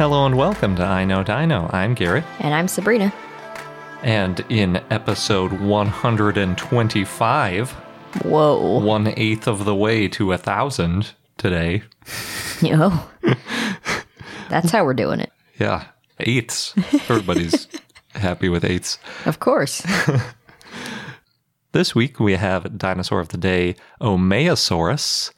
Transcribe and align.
Hello 0.00 0.24
and 0.24 0.34
welcome 0.34 0.76
to 0.76 0.82
I 0.82 1.04
Know 1.04 1.22
Dino. 1.22 1.68
I'm 1.74 1.92
Garrett. 1.92 2.24
And 2.38 2.54
I'm 2.54 2.68
Sabrina. 2.68 3.12
And 4.02 4.40
in 4.48 4.76
episode 4.88 5.52
125, 5.52 7.70
Whoa. 8.24 8.78
one 8.78 9.08
eighth 9.08 9.46
of 9.46 9.66
the 9.66 9.74
way 9.74 10.08
to 10.08 10.32
a 10.32 10.38
thousand 10.38 11.12
today. 11.36 11.82
Yo. 12.62 12.92
Oh. 13.22 13.36
That's 14.48 14.70
how 14.70 14.86
we're 14.86 14.94
doing 14.94 15.20
it. 15.20 15.30
Yeah, 15.58 15.84
eighths. 16.18 16.72
Everybody's 17.10 17.68
happy 18.14 18.48
with 18.48 18.64
eighths. 18.64 18.98
Of 19.26 19.38
course. 19.38 19.82
This 21.72 21.94
week 21.94 22.18
we 22.18 22.36
have 22.36 22.78
dinosaur 22.78 23.20
of 23.20 23.28
the 23.28 23.36
day, 23.36 23.76
Omeisaurus. 24.00 25.30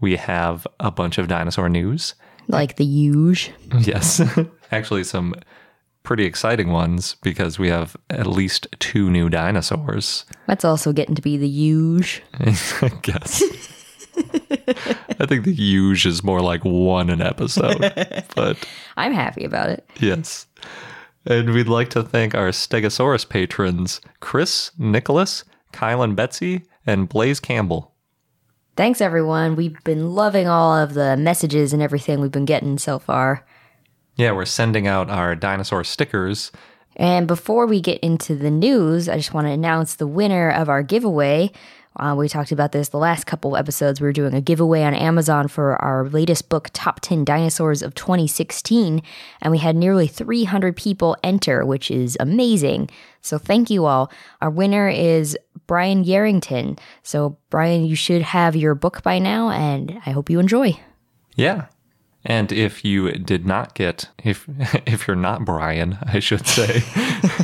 We 0.00 0.16
have 0.16 0.66
a 0.80 0.90
bunch 0.90 1.18
of 1.18 1.28
dinosaur 1.28 1.68
news. 1.68 2.14
Like 2.48 2.76
the 2.76 2.84
huge. 2.84 3.52
Yes, 3.78 4.20
actually, 4.72 5.04
some 5.04 5.34
pretty 6.02 6.24
exciting 6.24 6.70
ones 6.70 7.16
because 7.22 7.58
we 7.58 7.68
have 7.68 7.96
at 8.08 8.26
least 8.26 8.66
two 8.78 9.10
new 9.10 9.28
dinosaurs. 9.28 10.24
That's 10.46 10.64
also 10.64 10.92
getting 10.92 11.14
to 11.14 11.22
be 11.22 11.36
the 11.36 11.48
huge. 11.48 12.22
I 12.40 12.90
guess. 13.02 13.42
I 15.20 15.26
think 15.26 15.44
the 15.44 15.54
huge 15.54 16.06
is 16.06 16.24
more 16.24 16.40
like 16.40 16.64
one 16.64 17.10
an 17.10 17.20
episode, 17.20 17.78
but 18.34 18.56
I'm 18.96 19.12
happy 19.12 19.44
about 19.44 19.68
it. 19.70 19.88
yes. 20.00 20.46
And 21.26 21.52
we'd 21.52 21.68
like 21.68 21.90
to 21.90 22.02
thank 22.02 22.34
our 22.34 22.48
Stegosaurus 22.48 23.28
patrons 23.28 24.00
Chris, 24.20 24.70
Nicholas, 24.78 25.44
Kylan 25.74 26.16
Betsy, 26.16 26.62
and 26.86 27.08
Blaze 27.08 27.38
Campbell. 27.40 27.92
Thanks, 28.78 29.00
everyone. 29.00 29.56
We've 29.56 29.82
been 29.82 30.14
loving 30.14 30.46
all 30.46 30.72
of 30.72 30.94
the 30.94 31.16
messages 31.16 31.72
and 31.72 31.82
everything 31.82 32.20
we've 32.20 32.30
been 32.30 32.44
getting 32.44 32.78
so 32.78 33.00
far. 33.00 33.44
Yeah, 34.14 34.30
we're 34.30 34.44
sending 34.44 34.86
out 34.86 35.10
our 35.10 35.34
dinosaur 35.34 35.82
stickers. 35.82 36.52
And 36.94 37.26
before 37.26 37.66
we 37.66 37.80
get 37.80 37.98
into 38.04 38.36
the 38.36 38.52
news, 38.52 39.08
I 39.08 39.16
just 39.16 39.34
want 39.34 39.48
to 39.48 39.50
announce 39.50 39.96
the 39.96 40.06
winner 40.06 40.48
of 40.48 40.68
our 40.68 40.84
giveaway. 40.84 41.50
Uh, 41.96 42.14
we 42.16 42.28
talked 42.28 42.52
about 42.52 42.70
this 42.70 42.90
the 42.90 42.98
last 42.98 43.26
couple 43.26 43.56
episodes. 43.56 44.00
We 44.00 44.06
were 44.06 44.12
doing 44.12 44.32
a 44.32 44.40
giveaway 44.40 44.82
on 44.82 44.94
Amazon 44.94 45.48
for 45.48 45.74
our 45.82 46.08
latest 46.08 46.48
book, 46.48 46.70
Top 46.72 47.00
10 47.00 47.24
Dinosaurs 47.24 47.82
of 47.82 47.96
2016. 47.96 49.02
And 49.42 49.50
we 49.50 49.58
had 49.58 49.74
nearly 49.74 50.06
300 50.06 50.76
people 50.76 51.16
enter, 51.24 51.66
which 51.66 51.90
is 51.90 52.16
amazing. 52.20 52.90
So 53.22 53.38
thank 53.38 53.70
you 53.70 53.86
all. 53.86 54.12
Our 54.40 54.50
winner 54.50 54.88
is 54.88 55.36
Brian 55.68 56.04
Yarrington. 56.04 56.76
So, 57.04 57.38
Brian, 57.50 57.84
you 57.84 57.94
should 57.94 58.22
have 58.22 58.56
your 58.56 58.74
book 58.74 59.04
by 59.04 59.20
now, 59.20 59.50
and 59.50 60.00
I 60.04 60.10
hope 60.10 60.28
you 60.28 60.40
enjoy. 60.40 60.80
Yeah. 61.36 61.66
And 62.24 62.50
if 62.50 62.84
you 62.84 63.12
did 63.12 63.46
not 63.46 63.74
get 63.74 64.08
if 64.24 64.48
if 64.86 65.06
you're 65.06 65.16
not 65.16 65.44
Brian, 65.44 65.98
I 66.02 66.18
should 66.18 66.48
say, 66.48 66.82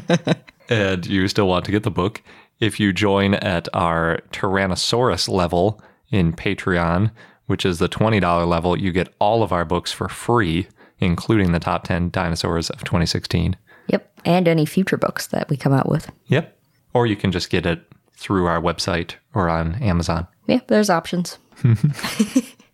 and 0.69 1.07
you 1.07 1.29
still 1.29 1.47
want 1.47 1.65
to 1.67 1.71
get 1.71 1.85
the 1.85 1.91
book, 1.93 2.21
if 2.59 2.81
you 2.81 2.93
join 2.93 3.35
at 3.35 3.69
our 3.73 4.19
Tyrannosaurus 4.33 5.29
level 5.29 5.81
in 6.11 6.33
Patreon, 6.33 7.13
which 7.47 7.65
is 7.65 7.79
the 7.79 7.89
$20 7.89 8.49
level, 8.49 8.79
you 8.79 8.91
get 8.91 9.13
all 9.19 9.43
of 9.43 9.53
our 9.53 9.65
books 9.65 9.93
for 9.93 10.09
free, 10.09 10.67
including 10.99 11.53
the 11.53 11.61
top 11.61 11.85
10 11.85 12.11
dinosaurs 12.11 12.71
of 12.71 12.83
2016. 12.85 13.57
Yep. 13.89 14.11
And 14.25 14.49
any 14.49 14.65
future 14.65 14.97
books 14.97 15.27
that 15.29 15.49
we 15.51 15.57
come 15.57 15.73
out 15.73 15.89
with. 15.89 16.11
Yep. 16.29 16.57
Or 16.95 17.07
you 17.07 17.17
can 17.17 17.33
just 17.33 17.51
get 17.51 17.67
it 17.67 17.83
through 18.17 18.47
our 18.47 18.61
website 18.61 19.15
or 19.35 19.49
on 19.49 19.75
Amazon. 19.83 20.27
Yeah, 20.47 20.61
there's 20.69 20.91
options. 20.91 21.39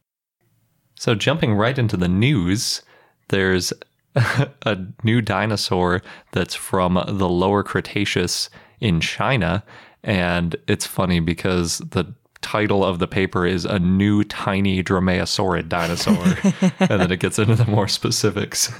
So, 1.00 1.14
jumping 1.14 1.54
right 1.54 1.78
into 1.78 1.96
the 1.96 2.08
news, 2.08 2.82
there's 3.30 3.72
a 4.14 4.78
new 5.02 5.22
dinosaur 5.22 6.02
that's 6.32 6.54
from 6.54 7.02
the 7.08 7.26
lower 7.26 7.62
Cretaceous 7.62 8.50
in 8.80 9.00
China. 9.00 9.64
And 10.04 10.56
it's 10.68 10.84
funny 10.84 11.20
because 11.20 11.78
the 11.78 12.14
title 12.42 12.84
of 12.84 12.98
the 12.98 13.08
paper 13.08 13.46
is 13.46 13.64
A 13.64 13.78
New 13.78 14.24
Tiny 14.24 14.82
Dromaeosaurid 14.82 15.70
Dinosaur. 15.70 16.36
and 16.80 17.00
then 17.00 17.10
it 17.10 17.20
gets 17.20 17.38
into 17.38 17.54
the 17.54 17.64
more 17.64 17.88
specifics. 17.88 18.70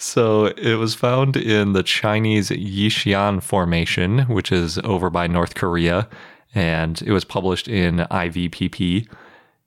So 0.00 0.46
it 0.46 0.76
was 0.76 0.94
found 0.94 1.36
in 1.36 1.72
the 1.72 1.82
Chinese 1.82 2.50
Yixian 2.50 3.42
Formation, 3.42 4.20
which 4.20 4.52
is 4.52 4.78
over 4.78 5.10
by 5.10 5.26
North 5.26 5.56
Korea, 5.56 6.08
and 6.54 7.02
it 7.02 7.10
was 7.10 7.24
published 7.24 7.66
in 7.66 8.06
IVPP. 8.10 9.08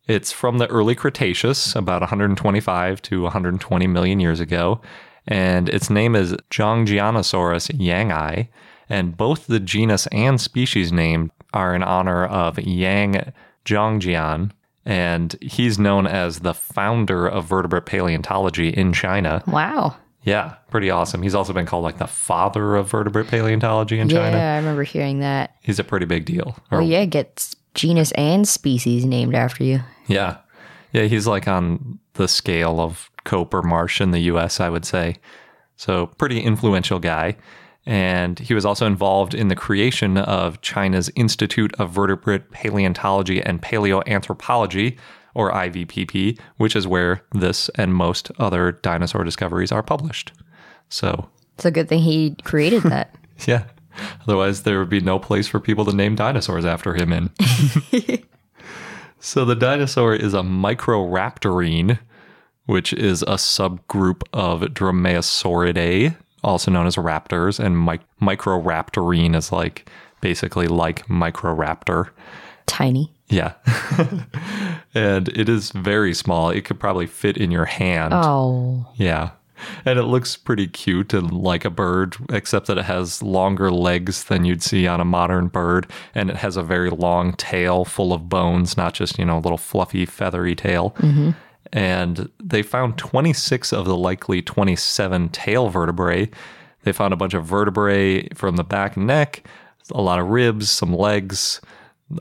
It's 0.07 0.31
from 0.31 0.57
the 0.57 0.67
early 0.67 0.95
Cretaceous, 0.95 1.75
about 1.75 2.01
125 2.01 3.01
to 3.01 3.23
120 3.23 3.87
million 3.87 4.21
years 4.21 4.39
ago, 4.39 4.79
and 5.27 5.67
its 5.67 5.89
name 5.89 6.15
is 6.15 6.33
Zhongjianosaurus 6.49 7.77
yangi, 7.77 8.47
and 8.87 9.17
both 9.17 9.47
the 9.47 9.59
genus 9.59 10.07
and 10.07 10.39
species 10.39 10.93
name 10.93 11.33
are 11.53 11.75
in 11.75 11.83
honor 11.83 12.25
of 12.25 12.57
Yang 12.57 13.33
Zhongjian, 13.65 14.51
and 14.85 15.35
he's 15.41 15.77
known 15.77 16.07
as 16.07 16.39
the 16.39 16.53
founder 16.53 17.27
of 17.27 17.45
vertebrate 17.45 17.85
paleontology 17.85 18.69
in 18.69 18.93
China. 18.93 19.43
Wow. 19.45 19.97
Yeah, 20.23 20.55
pretty 20.69 20.89
awesome. 20.91 21.23
He's 21.23 21.33
also 21.33 21.51
been 21.53 21.65
called 21.65 21.83
like 21.83 21.97
the 21.97 22.07
father 22.07 22.75
of 22.75 22.89
vertebrate 22.91 23.27
paleontology 23.27 23.99
in 23.99 24.07
China. 24.07 24.37
Yeah, 24.37 24.53
I 24.53 24.57
remember 24.57 24.83
hearing 24.83 25.19
that. 25.19 25.55
He's 25.61 25.79
a 25.79 25.83
pretty 25.83 26.05
big 26.05 26.25
deal. 26.25 26.57
Oh, 26.71 26.77
Or- 26.77 26.81
yeah, 26.81 27.05
get 27.05 27.55
genus 27.73 28.11
and 28.13 28.47
species 28.47 29.05
named 29.05 29.33
after 29.35 29.63
you. 29.63 29.79
yeah. 30.07 30.37
Yeah, 30.93 31.03
he's 31.03 31.25
like 31.25 31.47
on 31.47 31.99
the 32.15 32.27
scale 32.27 32.81
of 32.81 33.09
Cope 33.23 33.53
or 33.53 33.61
Marsh 33.61 34.01
in 34.01 34.11
the 34.11 34.19
US, 34.33 34.59
I 34.59 34.69
would 34.69 34.83
say. 34.85 35.15
So, 35.77 36.07
pretty 36.07 36.41
influential 36.41 36.99
guy. 36.99 37.37
And 37.85 38.37
he 38.37 38.53
was 38.53 38.65
also 38.65 38.85
involved 38.85 39.33
in 39.33 39.47
the 39.47 39.55
creation 39.55 40.17
of 40.17 40.59
China's 40.61 41.09
Institute 41.15 41.73
of 41.79 41.89
Vertebrate 41.91 42.51
Paleontology 42.51 43.41
and 43.41 43.61
Paleoanthropology, 43.61 44.97
or 45.33 45.51
IVPP, 45.51 46.39
which 46.57 46.75
is 46.75 46.87
where 46.87 47.21
this 47.33 47.69
and 47.75 47.93
most 47.93 48.31
other 48.39 48.71
dinosaur 48.73 49.23
discoveries 49.23 49.71
are 49.71 49.83
published. 49.83 50.31
So, 50.89 51.29
It's 51.55 51.65
a 51.65 51.71
good 51.71 51.87
thing 51.89 51.99
he 51.99 52.35
created 52.43 52.83
that. 52.83 53.15
Yeah. 53.47 53.63
Otherwise, 54.27 54.61
there 54.63 54.77
would 54.77 54.89
be 54.89 54.99
no 55.01 55.17
place 55.17 55.47
for 55.47 55.59
people 55.59 55.83
to 55.85 55.95
name 55.95 56.15
dinosaurs 56.15 56.63
after 56.63 56.93
him 56.93 57.11
in. 57.11 57.31
so, 59.19 59.45
the 59.45 59.55
dinosaur 59.55 60.13
is 60.13 60.35
a 60.35 60.41
Microraptorine, 60.41 61.97
which 62.67 62.93
is 62.93 63.23
a 63.23 63.35
subgroup 63.35 64.21
of 64.31 64.61
Dromaeosauridae, 64.61 66.15
also 66.43 66.69
known 66.71 66.85
as 66.85 66.95
raptors. 66.97 67.59
And 67.59 67.83
mi- 67.83 67.99
Microraptorine 68.21 69.35
is 69.35 69.51
like 69.51 69.89
basically 70.21 70.67
like 70.67 71.05
Microraptor. 71.07 72.09
Tiny. 72.67 73.11
Yeah. 73.31 73.53
and 74.93 75.29
it 75.29 75.49
is 75.49 75.71
very 75.71 76.13
small. 76.13 76.49
It 76.49 76.65
could 76.65 76.79
probably 76.79 77.07
fit 77.07 77.37
in 77.37 77.49
your 77.49 77.65
hand. 77.65 78.13
Oh. 78.13 78.85
Yeah. 78.95 79.31
and 79.85 79.97
it 79.99 80.03
looks 80.03 80.35
pretty 80.37 80.67
cute 80.67 81.13
and 81.13 81.31
like 81.31 81.65
a 81.65 81.69
bird, 81.69 82.15
except 82.29 82.67
that 82.67 82.77
it 82.77 82.85
has 82.85 83.21
longer 83.23 83.71
legs 83.71 84.25
than 84.25 84.45
you'd 84.45 84.63
see 84.63 84.87
on 84.87 84.99
a 84.99 85.05
modern 85.05 85.47
bird, 85.47 85.87
and 86.13 86.29
it 86.29 86.37
has 86.37 86.57
a 86.57 86.63
very 86.63 86.89
long 86.89 87.33
tail 87.33 87.85
full 87.85 88.13
of 88.13 88.29
bones, 88.29 88.77
not 88.77 88.93
just 88.93 89.17
you 89.17 89.25
know 89.25 89.37
a 89.37 89.39
little 89.39 89.57
fluffy 89.57 90.05
feathery 90.05 90.55
tail. 90.55 90.91
Mm-hmm. 90.97 91.31
And 91.73 92.29
they 92.43 92.63
found 92.63 92.97
26 92.97 93.71
of 93.71 93.85
the 93.85 93.95
likely 93.95 94.41
27 94.41 95.29
tail 95.29 95.69
vertebrae. 95.69 96.29
They 96.83 96.91
found 96.91 97.13
a 97.13 97.17
bunch 97.17 97.33
of 97.33 97.45
vertebrae 97.45 98.27
from 98.29 98.57
the 98.57 98.63
back 98.63 98.97
and 98.97 99.07
neck, 99.07 99.43
a 99.91 100.01
lot 100.01 100.19
of 100.19 100.27
ribs, 100.27 100.69
some 100.69 100.93
legs, 100.93 101.61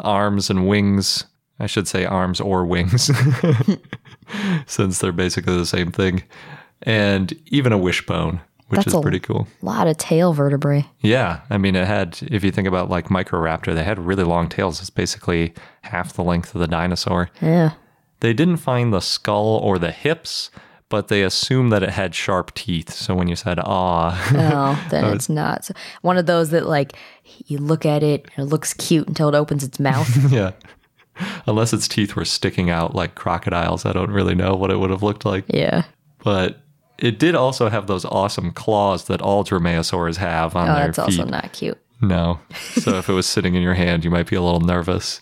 arms 0.01 0.51
and 0.51 0.69
wings. 0.69 1.25
I 1.59 1.67
should 1.67 1.87
say 1.87 2.07
arms 2.07 2.41
or 2.41 2.65
wings, 2.65 3.11
since 4.67 4.99
they're 4.99 5.13
basically 5.13 5.57
the 5.57 5.67
same 5.67 5.93
thing. 5.93 6.23
And 6.83 7.35
even 7.47 7.73
a 7.73 7.79
wishbone, 7.79 8.41
which 8.69 8.85
That's 8.85 8.95
is 8.95 9.01
pretty 9.03 9.21
cool. 9.21 9.47
A 9.61 9.67
lot 9.67 9.87
of 9.87 9.99
tail 9.99 10.33
vertebrae. 10.33 10.87
Yeah. 11.01 11.41
I 11.51 11.59
mean, 11.59 11.77
it 11.77 11.87
had, 11.87 12.19
if 12.23 12.43
you 12.43 12.51
think 12.51 12.67
about 12.67 12.89
like 12.89 13.09
Microraptor, 13.09 13.75
they 13.75 13.85
had 13.85 13.99
really 13.99 14.25
long 14.25 14.49
tails. 14.49 14.81
It's 14.81 14.91
basically 14.91 15.53
half 15.83 16.15
the 16.15 16.25
length 16.25 16.55
of 16.55 16.61
the 16.61 16.69
dinosaur. 16.69 17.31
Yeah. 17.43 17.73
They 18.21 18.33
didn't 18.33 18.59
find 18.59 18.93
the 18.93 19.01
skull 19.01 19.59
or 19.63 19.79
the 19.79 19.91
hips, 19.91 20.51
but 20.91 21.09
they 21.09 21.23
assumed 21.23 21.73
that 21.73 21.83
it 21.83 21.89
had 21.91 22.15
sharp 22.15 22.53
teeth. 22.55 22.91
So 22.93 23.15
when 23.15 23.27
you 23.29 23.37
said 23.37 23.59
ah, 23.65 24.31
No, 24.35 24.79
then 24.91 25.05
it's 25.15 25.31
not. 25.31 25.65
So 25.65 25.73
one 26.03 26.19
of 26.19 26.27
those 26.27 26.51
that 26.51 26.67
like 26.67 26.93
you 27.47 27.57
look 27.57 27.87
at 27.87 28.03
it 28.03 28.29
and 28.37 28.47
it 28.47 28.51
looks 28.51 28.75
cute 28.75 29.09
until 29.09 29.29
it 29.31 29.35
opens 29.35 29.65
its 29.65 29.81
mouth. 29.81 30.09
yeah. 30.31 30.53
Unless 31.47 31.73
its 31.73 31.87
teeth 31.89 32.17
were 32.17 32.25
sticking 32.25 32.71
out 32.71 32.95
like 32.95 33.15
crocodiles, 33.15 33.85
I 33.87 33.93
don't 33.93 34.11
really 34.11 34.35
know 34.35 34.55
what 34.55 34.71
it 34.71 34.79
would 34.79 34.91
have 34.91 35.03
looked 35.03 35.25
like. 35.25 35.45
yeah. 35.49 35.85
But 36.23 36.61
it 36.99 37.19
did 37.19 37.35
also 37.35 37.69
have 37.71 37.87
those 37.87 38.05
awesome 38.05 38.51
claws 38.53 39.05
that 39.07 39.23
all 39.23 39.43
dromaeosaurs 39.45 40.17
have 40.17 40.55
on 40.55 40.69
Oh, 40.69 40.75
their 40.75 40.87
that's 40.93 40.99
feet. 40.99 41.21
also 41.21 41.25
not 41.31 41.53
cute. 41.53 41.79
No. 42.03 42.41
So 42.75 42.99
if 42.99 43.09
it 43.09 43.13
was 43.13 43.27
sitting 43.27 43.55
in 43.55 43.63
your 43.63 43.75
hand, 43.75 44.05
you 44.05 44.11
might 44.11 44.27
be 44.27 44.37
a 44.37 44.43
little 44.43 44.61
nervous. 44.61 45.21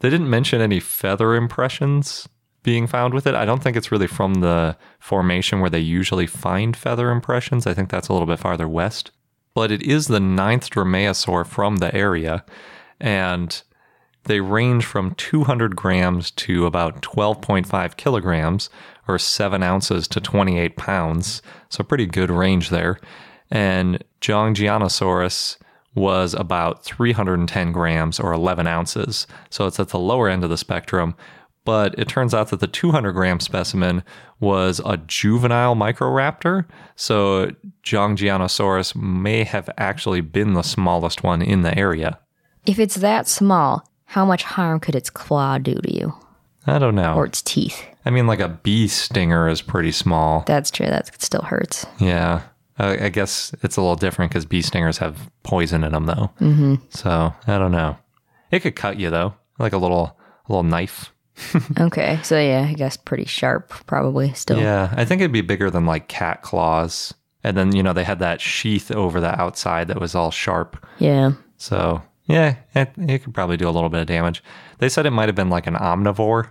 They 0.00 0.10
didn't 0.10 0.28
mention 0.30 0.60
any 0.60 0.80
feather 0.80 1.34
impressions 1.34 2.28
being 2.62 2.86
found 2.86 3.14
with 3.14 3.26
it. 3.26 3.34
I 3.34 3.44
don't 3.44 3.62
think 3.62 3.76
it's 3.76 3.92
really 3.92 4.06
from 4.06 4.34
the 4.34 4.76
formation 4.98 5.60
where 5.60 5.70
they 5.70 5.80
usually 5.80 6.26
find 6.26 6.76
feather 6.76 7.10
impressions. 7.10 7.66
I 7.66 7.74
think 7.74 7.90
that's 7.90 8.08
a 8.08 8.12
little 8.12 8.26
bit 8.26 8.38
farther 8.38 8.68
west. 8.68 9.10
But 9.54 9.70
it 9.70 9.82
is 9.82 10.06
the 10.06 10.20
ninth 10.20 10.70
dromaeosaur 10.70 11.46
from 11.46 11.76
the 11.76 11.94
area, 11.94 12.44
and 13.00 13.62
they 14.24 14.40
range 14.40 14.84
from 14.84 15.14
200 15.16 15.74
grams 15.76 16.30
to 16.30 16.64
about 16.66 17.02
12.5 17.02 17.96
kilograms, 17.96 18.70
or 19.08 19.18
7 19.18 19.62
ounces 19.62 20.06
to 20.08 20.20
28 20.20 20.76
pounds. 20.76 21.42
So, 21.68 21.82
pretty 21.82 22.06
good 22.06 22.30
range 22.30 22.70
there. 22.70 23.00
And 23.50 24.02
Zhongjianosaurus 24.20 25.58
was 25.94 26.32
about 26.34 26.84
310 26.84 27.72
grams, 27.72 28.20
or 28.20 28.32
11 28.32 28.66
ounces. 28.66 29.26
So, 29.50 29.66
it's 29.66 29.80
at 29.80 29.88
the 29.88 29.98
lower 29.98 30.28
end 30.28 30.44
of 30.44 30.50
the 30.50 30.56
spectrum. 30.56 31.16
But 31.64 31.96
it 31.98 32.08
turns 32.08 32.34
out 32.34 32.48
that 32.48 32.60
the 32.60 32.66
200 32.66 33.12
gram 33.12 33.38
specimen 33.38 34.02
was 34.40 34.80
a 34.84 34.96
juvenile 34.96 35.76
Microraptor. 35.76 36.64
So, 36.96 37.52
Zhongjianosaurus 37.84 38.96
may 38.96 39.44
have 39.44 39.70
actually 39.78 40.22
been 40.22 40.54
the 40.54 40.62
smallest 40.62 41.22
one 41.22 41.40
in 41.40 41.62
the 41.62 41.76
area. 41.78 42.18
If 42.66 42.78
it's 42.78 42.96
that 42.96 43.28
small, 43.28 43.88
how 44.06 44.24
much 44.24 44.42
harm 44.42 44.80
could 44.80 44.96
its 44.96 45.10
claw 45.10 45.58
do 45.58 45.74
to 45.74 45.94
you? 45.94 46.14
I 46.66 46.78
don't 46.78 46.94
know. 46.94 47.14
Or 47.14 47.26
its 47.26 47.42
teeth? 47.42 47.84
I 48.04 48.10
mean, 48.10 48.26
like 48.26 48.40
a 48.40 48.48
bee 48.48 48.88
stinger 48.88 49.48
is 49.48 49.62
pretty 49.62 49.92
small. 49.92 50.44
That's 50.46 50.70
true. 50.70 50.86
That 50.86 51.22
still 51.22 51.42
hurts. 51.42 51.86
Yeah. 51.98 52.42
I, 52.78 53.06
I 53.06 53.08
guess 53.08 53.54
it's 53.62 53.76
a 53.76 53.80
little 53.80 53.96
different 53.96 54.30
because 54.30 54.46
bee 54.46 54.62
stingers 54.62 54.98
have 54.98 55.30
poison 55.42 55.84
in 55.84 55.92
them, 55.92 56.06
though. 56.06 56.30
Mm-hmm. 56.40 56.74
So 56.90 57.32
I 57.46 57.58
don't 57.58 57.72
know. 57.72 57.96
It 58.50 58.60
could 58.60 58.76
cut 58.76 58.98
you 58.98 59.10
though, 59.10 59.34
like 59.58 59.72
a 59.72 59.78
little 59.78 60.18
a 60.46 60.52
little 60.52 60.62
knife. 60.62 61.11
Okay. 61.80 62.20
So 62.22 62.38
yeah, 62.38 62.66
I 62.68 62.74
guess 62.74 62.96
pretty 62.96 63.24
sharp 63.24 63.70
probably 63.86 64.32
still. 64.34 64.58
Yeah, 64.58 64.92
I 64.96 65.04
think 65.04 65.20
it'd 65.20 65.32
be 65.32 65.40
bigger 65.40 65.70
than 65.70 65.86
like 65.86 66.08
cat 66.08 66.42
claws. 66.42 67.14
And 67.44 67.56
then 67.56 67.74
you 67.74 67.82
know 67.82 67.92
they 67.92 68.04
had 68.04 68.20
that 68.20 68.40
sheath 68.40 68.90
over 68.90 69.20
the 69.20 69.40
outside 69.40 69.88
that 69.88 70.00
was 70.00 70.14
all 70.14 70.30
sharp. 70.30 70.84
Yeah. 70.98 71.32
So 71.56 72.02
yeah, 72.26 72.56
it, 72.74 72.92
it 72.96 73.24
could 73.24 73.34
probably 73.34 73.56
do 73.56 73.68
a 73.68 73.70
little 73.70 73.88
bit 73.88 74.00
of 74.00 74.06
damage. 74.06 74.42
They 74.78 74.88
said 74.88 75.06
it 75.06 75.10
might 75.10 75.28
have 75.28 75.34
been 75.34 75.50
like 75.50 75.66
an 75.66 75.74
omnivore 75.74 76.50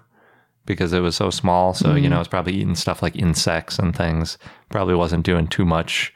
because 0.66 0.94
it 0.94 1.00
was 1.00 1.16
so 1.16 1.30
small. 1.30 1.74
So 1.74 1.96
you 1.96 2.08
mm. 2.08 2.12
know 2.12 2.20
it's 2.20 2.28
probably 2.28 2.54
eating 2.54 2.76
stuff 2.76 3.02
like 3.02 3.16
insects 3.16 3.80
and 3.80 3.96
things. 3.96 4.38
Probably 4.70 4.96
wasn't 4.96 5.26
doing 5.26 5.48
too 5.48 5.66
much 5.66 6.14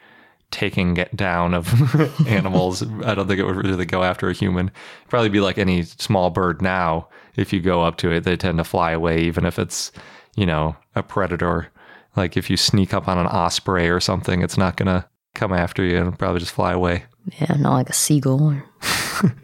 taking 0.50 0.94
get 0.94 1.14
down 1.16 1.54
of 1.54 1.68
animals. 2.28 2.82
I 3.04 3.14
don't 3.14 3.26
think 3.26 3.40
it 3.40 3.44
would 3.44 3.56
really 3.56 3.84
go 3.84 4.02
after 4.02 4.28
a 4.28 4.32
human. 4.32 4.70
Probably 5.08 5.28
be 5.28 5.40
like 5.40 5.58
any 5.58 5.82
small 5.82 6.30
bird 6.30 6.62
now. 6.62 7.08
If 7.36 7.52
you 7.52 7.60
go 7.60 7.82
up 7.82 7.96
to 7.98 8.10
it, 8.10 8.24
they 8.24 8.36
tend 8.36 8.58
to 8.58 8.64
fly 8.64 8.92
away, 8.92 9.20
even 9.22 9.44
if 9.44 9.58
it's 9.58 9.92
you 10.36 10.46
know 10.46 10.76
a 10.94 11.02
predator. 11.02 11.68
Like 12.16 12.36
if 12.36 12.48
you 12.48 12.56
sneak 12.56 12.94
up 12.94 13.08
on 13.08 13.18
an 13.18 13.26
osprey 13.26 13.88
or 13.90 14.00
something, 14.00 14.40
it's 14.42 14.56
not 14.56 14.76
gonna 14.76 15.06
come 15.34 15.52
after 15.52 15.84
you 15.84 15.98
and 15.98 16.18
probably 16.18 16.40
just 16.40 16.52
fly 16.52 16.72
away. 16.72 17.04
Yeah, 17.40 17.54
not 17.58 17.74
like 17.74 17.90
a 17.90 17.92
seagull. 17.92 18.42
or- 18.52 18.64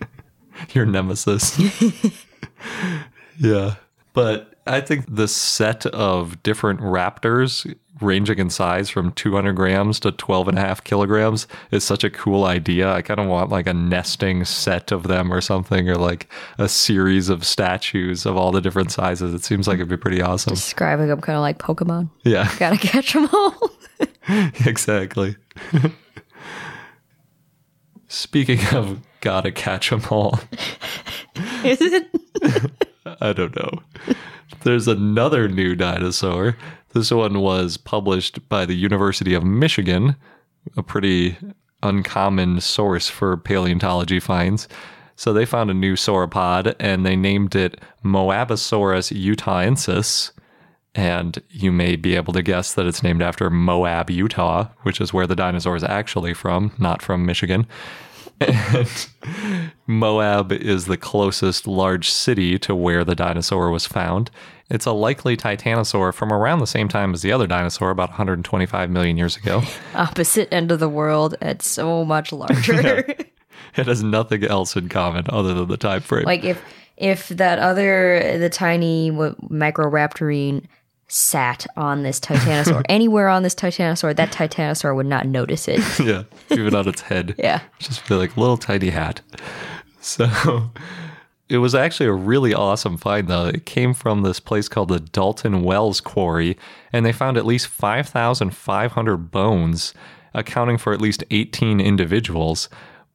your 0.73 0.87
nemesis. 0.87 1.59
yeah. 3.39 3.75
But 4.15 4.52
I 4.67 4.81
think 4.81 5.07
the 5.09 5.29
set 5.29 5.87
of 5.87 6.43
different 6.43 6.81
raptors 6.81 7.75
ranging 8.01 8.39
in 8.39 8.51
size 8.51 8.91
from 8.91 9.13
200 9.13 9.55
grams 9.55 10.01
to 10.01 10.11
12 10.13 10.49
and 10.49 10.59
a 10.59 10.61
half 10.61 10.83
kilograms 10.83 11.47
is 11.71 11.85
such 11.85 12.05
a 12.05 12.11
cool 12.11 12.45
idea. 12.45 12.93
I 12.93 13.03
kind 13.03 13.21
of 13.21 13.27
want 13.27 13.51
like 13.51 13.67
a 13.67 13.75
nesting 13.75 14.45
set 14.45 14.93
of 14.93 15.05
them 15.05 15.33
or 15.33 15.41
something, 15.41 15.89
or 15.89 15.97
like 15.97 16.29
a 16.59 16.69
series 16.69 17.29
of 17.29 17.45
statues 17.45 18.27
of 18.27 18.37
all 18.37 18.53
the 18.53 18.61
different 18.61 18.93
sizes. 18.93 19.35
It 19.35 19.45
seems 19.45 19.67
like 19.67 19.77
it'd 19.77 19.89
be 19.89 19.97
pretty 19.97 20.23
awesome. 20.23 20.55
Describing 20.55 21.09
them 21.09 21.21
kind 21.21 21.37
of 21.37 21.43
like 21.43 21.59
Pokemon. 21.59 22.11
Yeah, 22.23 22.53
Gotta 22.59 22.77
catch 22.79 23.13
them 23.13 23.29
all. 23.33 23.71
exactly. 24.67 25.37
Speaking 28.09 28.61
of 28.73 29.01
gotta 29.21 29.51
catch 29.53 29.91
them 29.91 30.03
all. 30.11 30.39
Is 31.65 31.81
it? 31.81 32.89
I 33.21 33.33
don't 33.33 33.57
know. 33.57 34.15
There's 34.63 34.89
another 34.89 35.49
new 35.49 35.75
dinosaur. 35.75 36.57
This 36.93 37.11
one 37.11 37.41
was 37.41 37.77
published 37.77 38.49
by 38.49 38.67
the 38.67 38.75
University 38.75 39.35
of 39.35 39.45
Michigan, 39.45 40.17
a 40.77 40.83
pretty 40.83 41.37
uncommon 41.83 42.61
source 42.61 43.09
for 43.09 43.37
paleontology 43.37 44.21
finds. 44.21 44.69
So 45.17 45.33
they 45.33 45.45
found 45.45 45.71
a 45.71 45.75
new 45.75 45.95
sauropod 45.95 46.75
and 46.79 47.05
they 47.05 47.17
named 47.17 47.55
it 47.55 47.81
Moabosaurus 48.05 49.13
utahensis. 49.13 50.33
And 50.95 51.43
you 51.49 51.73
may 51.73 51.97
be 51.97 52.17
able 52.17 52.35
to 52.35 52.43
guess 52.43 52.75
that 52.75 52.87
it's 52.87 53.03
named 53.03 53.23
after 53.23 53.49
Moab, 53.49 54.11
Utah, 54.11 54.69
which 54.83 55.01
is 55.01 55.13
where 55.13 55.27
the 55.27 55.37
dinosaur 55.37 55.75
is 55.75 55.85
actually 55.85 56.35
from, 56.35 56.73
not 56.79 57.03
from 57.03 57.25
Michigan. 57.27 57.67
And 58.41 59.09
Moab 59.87 60.53
is 60.53 60.87
the 60.87 60.97
closest 60.97 61.67
large 61.67 62.11
city 62.11 62.59
to 62.61 62.75
where 62.75 63.05
the 63.05 63.15
dinosaur 63.15 63.71
was 63.71 63.87
found. 63.87 64.31
It's 64.71 64.87
a 64.87 64.93
likely 64.93 65.37
titanosaur 65.37 66.15
from 66.15 66.33
around 66.33 66.61
the 66.61 66.67
same 66.67 66.89
time 66.89 67.13
as 67.13 67.23
the 67.23 67.33
other 67.33 67.47
dinosaur, 67.47 67.91
about 67.91 68.11
125 68.11 68.91
million 68.91 69.17
years 69.17 69.37
ago. 69.37 69.63
Opposite 69.95 70.53
end 70.53 70.73
of 70.73 70.81
the 70.81 70.89
world. 70.89 71.35
It's 71.43 71.69
so 71.69 72.05
much 72.05 72.33
larger. 72.33 72.99
it 73.77 73.87
has 73.87 74.03
nothing 74.03 74.45
else 74.45 74.77
in 74.77 74.89
common 74.89 75.27
other 75.29 75.53
than 75.53 75.69
the 75.69 75.77
time 75.77 76.01
frame. 76.01 76.25
like 76.25 76.45
if 76.45 76.63
if 76.97 77.29
that 77.29 77.59
other 77.59 78.39
the 78.39 78.49
tiny 78.49 79.11
what, 79.11 79.41
microraptorine 79.51 80.65
sat 81.13 81.67
on 81.77 82.03
this 82.03 82.19
titanosaur 82.27 82.83
anywhere 82.89 83.29
on 83.29 83.43
this 83.43 83.55
titanosaur, 83.55 84.17
that 84.17 84.33
titanosaur 84.33 84.97
would 84.97 85.07
not 85.07 85.27
notice 85.27 85.69
it. 85.69 85.81
yeah, 86.05 86.23
even 86.51 86.75
on 86.75 86.89
its 86.89 87.03
head. 87.03 87.35
Yeah. 87.43 87.61
just 87.79 88.09
be 88.09 88.15
like 88.15 88.37
a 88.37 88.41
little 88.41 88.57
tiny 88.57 88.91
hat. 88.91 89.21
So 90.01 90.71
it 91.49 91.59
was 91.59 91.75
actually 91.75 92.07
a 92.07 92.13
really 92.13 92.55
awesome 92.55 92.97
find, 92.97 93.29
though. 93.29 93.47
It 93.47 93.67
came 93.67 93.95
from 93.95 94.23
this 94.23 94.41
place 94.41 94.69
called 94.69 94.89
the 94.89 95.01
Dalton 95.01 95.63
Wells 95.63 96.01
Quarry, 96.01 96.57
and 96.93 97.05
they 97.05 97.13
found 97.13 97.37
at 97.37 97.45
least 97.45 97.67
5,500 97.67 99.17
bones, 99.31 99.93
accounting 100.35 100.79
for 100.79 100.93
at 100.93 101.01
least 101.01 101.25
18 101.31 101.81
individuals. 101.81 102.69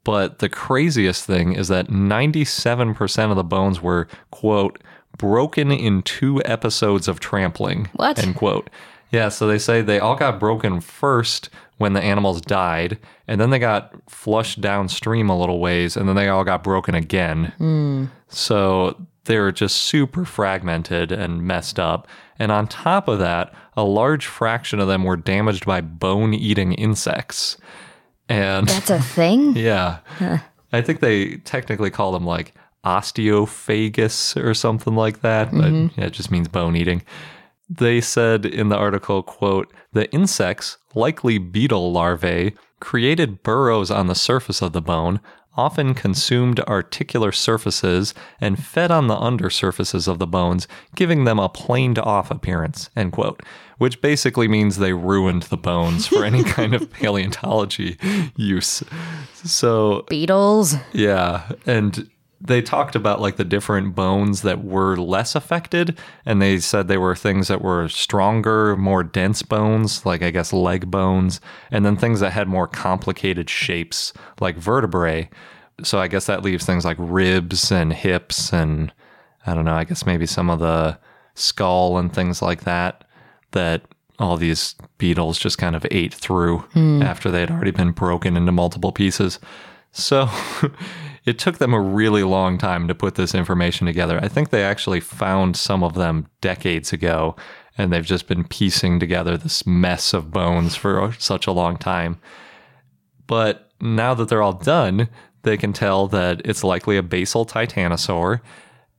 But 0.03 0.39
the 0.39 0.49
craziest 0.49 1.25
thing 1.25 1.53
is 1.53 1.67
that 1.69 1.87
97% 1.87 3.29
of 3.29 3.35
the 3.35 3.43
bones 3.43 3.81
were, 3.81 4.07
quote, 4.31 4.81
broken 5.17 5.71
in 5.71 6.01
two 6.03 6.41
episodes 6.45 7.07
of 7.07 7.19
trampling. 7.19 7.89
What? 7.93 8.19
End 8.19 8.35
quote. 8.35 8.69
Yeah, 9.11 9.29
so 9.29 9.47
they 9.47 9.57
say 9.57 9.81
they 9.81 9.99
all 9.99 10.15
got 10.15 10.39
broken 10.39 10.81
first 10.81 11.49
when 11.77 11.93
the 11.93 12.01
animals 12.01 12.41
died, 12.41 12.97
and 13.27 13.39
then 13.39 13.51
they 13.51 13.59
got 13.59 13.93
flushed 14.09 14.61
downstream 14.61 15.29
a 15.29 15.39
little 15.39 15.59
ways, 15.59 15.95
and 15.95 16.09
then 16.09 16.15
they 16.15 16.27
all 16.27 16.43
got 16.43 16.63
broken 16.63 16.95
again. 16.95 17.53
Hmm. 17.57 18.05
So 18.27 18.99
they 19.25 19.37
were 19.37 19.51
just 19.51 19.77
super 19.77 20.25
fragmented 20.25 21.11
and 21.11 21.43
messed 21.43 21.79
up. 21.79 22.07
And 22.39 22.51
on 22.51 22.67
top 22.67 23.07
of 23.07 23.19
that, 23.19 23.53
a 23.75 23.83
large 23.83 24.25
fraction 24.25 24.79
of 24.79 24.87
them 24.87 25.03
were 25.03 25.17
damaged 25.17 25.65
by 25.65 25.81
bone 25.81 26.33
eating 26.33 26.73
insects. 26.73 27.57
And 28.27 28.67
That's 28.67 28.89
a 28.89 28.99
thing? 28.99 29.55
yeah, 29.55 29.99
I 30.73 30.81
think 30.81 30.99
they 30.99 31.37
technically 31.37 31.91
call 31.91 32.11
them 32.11 32.25
like 32.25 32.53
osteophagus 32.83 34.37
or 34.37 34.53
something 34.53 34.95
like 34.95 35.21
that, 35.21 35.51
but 35.51 35.71
mm-hmm. 35.71 35.99
yeah, 35.99 36.07
it 36.07 36.13
just 36.13 36.31
means 36.31 36.47
bone 36.47 36.75
eating. 36.75 37.03
They 37.69 37.99
said 37.99 38.45
in 38.45 38.69
the 38.69 38.77
article, 38.77 39.23
quote, 39.23 39.73
the 39.91 40.09
insects, 40.11 40.77
likely 40.95 41.37
beetle 41.37 41.91
larvae, 41.91 42.53
created 42.79 43.43
burrows 43.43 43.91
on 43.91 44.07
the 44.07 44.15
surface 44.15 44.61
of 44.61 44.71
the 44.71 44.81
bone, 44.81 45.19
often 45.57 45.93
consumed 45.93 46.59
articular 46.61 47.31
surfaces 47.31 48.13
and 48.39 48.63
fed 48.63 48.91
on 48.91 49.07
the 49.07 49.15
undersurfaces 49.15 50.07
of 50.07 50.19
the 50.19 50.27
bones, 50.27 50.67
giving 50.95 51.25
them 51.25 51.39
a 51.39 51.49
planed 51.49 51.97
off 51.97 52.29
appearance, 52.29 52.89
end 52.95 53.11
quote. 53.11 53.41
Which 53.79 54.01
basically 54.01 54.47
means 54.47 54.77
they 54.77 54.93
ruined 54.93 55.43
the 55.43 55.57
bones 55.57 56.07
for 56.07 56.23
any 56.23 56.43
kind 56.57 56.73
of 56.73 56.91
paleontology 56.91 57.97
use. 58.35 58.83
So 59.33 60.05
Beetles? 60.09 60.75
yeah, 60.93 61.49
and 61.65 62.09
they 62.39 62.61
talked 62.61 62.95
about 62.95 63.19
like 63.19 63.37
the 63.37 63.43
different 63.43 63.95
bones 63.95 64.43
that 64.43 64.63
were 64.63 64.95
less 64.95 65.35
affected, 65.35 65.97
and 66.25 66.41
they 66.41 66.59
said 66.59 66.87
they 66.87 66.97
were 66.97 67.15
things 67.15 67.47
that 67.47 67.61
were 67.61 67.87
stronger, 67.89 68.75
more 68.75 69.03
dense 69.03 69.41
bones, 69.41 70.05
like 70.05 70.21
I 70.21 70.29
guess 70.29 70.53
leg 70.53 70.91
bones, 70.91 71.41
and 71.71 71.85
then 71.85 71.97
things 71.97 72.19
that 72.19 72.33
had 72.33 72.47
more 72.47 72.67
complicated 72.67 73.49
shapes, 73.49 74.13
like 74.39 74.55
vertebrae. 74.55 75.29
So 75.83 75.99
I 75.99 76.07
guess 76.07 76.25
that 76.25 76.43
leaves 76.43 76.65
things 76.65 76.85
like 76.85 76.97
ribs 76.99 77.71
and 77.71 77.91
hips, 77.91 78.53
and 78.53 78.93
I 79.45 79.55
don't 79.55 79.65
know, 79.65 79.75
I 79.75 79.83
guess 79.83 80.05
maybe 80.05 80.27
some 80.27 80.49
of 80.49 80.59
the 80.59 80.99
skull 81.33 81.97
and 81.97 82.13
things 82.13 82.41
like 82.41 82.63
that, 82.65 83.03
that 83.51 83.83
all 84.19 84.37
these 84.37 84.75
beetles 84.97 85.37
just 85.37 85.57
kind 85.57 85.75
of 85.75 85.85
ate 85.91 86.13
through 86.13 86.59
hmm. 86.73 87.01
after 87.01 87.29
they 87.29 87.39
had 87.39 87.51
already 87.51 87.71
been 87.71 87.91
broken 87.91 88.35
into 88.35 88.51
multiple 88.51 88.91
pieces. 88.91 89.39
So 89.91 90.29
it 91.27 91.37
took 91.37 91.57
them 91.57 91.73
a 91.73 91.79
really 91.79 92.23
long 92.23 92.57
time 92.57 92.87
to 92.87 92.95
put 92.95 93.15
this 93.15 93.35
information 93.35 93.85
together. 93.85 94.17
I 94.23 94.29
think 94.29 94.49
they 94.49 94.63
actually 94.63 95.01
found 95.01 95.57
some 95.57 95.83
of 95.83 95.93
them 95.93 96.25
decades 96.39 96.93
ago, 96.93 97.35
and 97.77 97.91
they've 97.91 98.05
just 98.05 98.27
been 98.27 98.45
piecing 98.45 99.01
together 99.01 99.35
this 99.35 99.67
mess 99.67 100.13
of 100.13 100.31
bones 100.31 100.77
for 100.77 101.13
such 101.19 101.45
a 101.45 101.51
long 101.51 101.75
time. 101.75 102.17
But 103.27 103.69
now 103.81 104.13
that 104.13 104.29
they're 104.29 104.41
all 104.41 104.53
done, 104.53 105.09
they 105.43 105.57
can 105.57 105.73
tell 105.73 106.07
that 106.07 106.41
it's 106.45 106.63
likely 106.63 106.95
a 106.95 107.03
basal 107.03 107.45
titanosaur. 107.45 108.39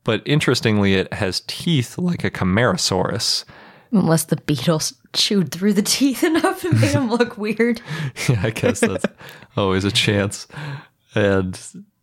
But 0.05 0.23
interestingly, 0.27 0.95
it 0.95 1.11
has 1.15 1.43
teeth 1.47 1.97
like 1.97 2.25
a 2.25 2.31
Camarasaurus. 2.31 3.47
Unless 3.91 4.25
the 4.25 4.37
beetles 4.37 4.93
chewed 5.15 5.51
through 5.51 5.73
the 5.73 5.83
teeth 5.83 6.23
enough 6.25 6.63
and 6.63 6.79
made 6.79 6.93
them 6.93 7.09
look 7.09 7.39
weird. 7.39 7.81
yeah, 8.29 8.41
I 8.43 8.51
guess 8.51 8.81
that's 8.81 9.07
always 9.57 9.85
a 9.85 9.91
chance. 9.91 10.47
And 11.15 11.59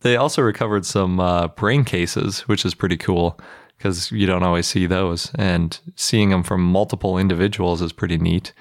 they 0.06 0.16
also 0.16 0.40
recovered 0.40 0.86
some 0.86 1.18
uh, 1.18 1.48
brain 1.48 1.84
cases, 1.84 2.40
which 2.42 2.64
is 2.64 2.74
pretty 2.74 2.96
cool 2.96 3.40
because 3.76 4.12
you 4.12 4.24
don't 4.24 4.44
always 4.44 4.66
see 4.66 4.86
those. 4.86 5.32
And 5.34 5.78
seeing 5.96 6.30
them 6.30 6.44
from 6.44 6.62
multiple 6.62 7.18
individuals 7.18 7.82
is 7.82 7.92
pretty 7.92 8.16
neat. 8.16 8.52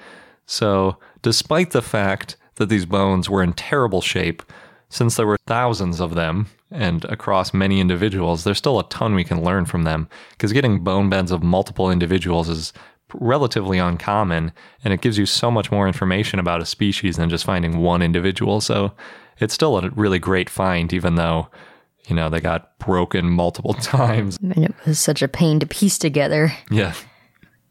So, 0.47 0.97
despite 1.21 1.69
the 1.69 1.83
fact 1.83 2.35
that 2.55 2.69
these 2.69 2.85
bones 2.85 3.29
were 3.29 3.43
in 3.43 3.53
terrible 3.53 4.01
shape, 4.01 4.41
since 4.89 5.15
there 5.15 5.27
were 5.27 5.37
thousands 5.45 5.99
of 5.99 6.15
them 6.15 6.47
and 6.71 7.05
across 7.05 7.53
many 7.53 7.79
individuals, 7.79 8.43
there's 8.43 8.57
still 8.57 8.79
a 8.79 8.89
ton 8.89 9.13
we 9.13 9.23
can 9.23 9.43
learn 9.43 9.65
from 9.65 9.83
them 9.83 10.09
because 10.31 10.51
getting 10.51 10.83
bone 10.83 11.09
beds 11.09 11.31
of 11.31 11.43
multiple 11.43 11.91
individuals 11.91 12.49
is 12.49 12.73
relatively 13.13 13.77
uncommon 13.77 14.51
and 14.83 14.93
it 14.93 15.01
gives 15.01 15.17
you 15.17 15.27
so 15.27 15.51
much 15.51 15.71
more 15.71 15.87
information 15.87 16.39
about 16.39 16.61
a 16.61 16.65
species 16.65 17.17
than 17.17 17.29
just 17.29 17.45
finding 17.45 17.77
one 17.77 18.01
individual. 18.01 18.61
So 18.61 18.93
it's 19.39 19.53
still 19.53 19.77
a 19.77 19.89
really 19.91 20.19
great 20.19 20.49
find, 20.49 20.91
even 20.93 21.15
though, 21.15 21.47
you 22.07 22.15
know, 22.15 22.29
they 22.29 22.39
got 22.39 22.77
broken 22.79 23.29
multiple 23.29 23.73
times. 23.81 24.37
And 24.41 24.65
it 24.65 24.73
was 24.85 24.99
such 24.99 25.21
a 25.21 25.27
pain 25.27 25.59
to 25.59 25.65
piece 25.65 25.97
together. 25.97 26.53
Yeah. 26.71 26.93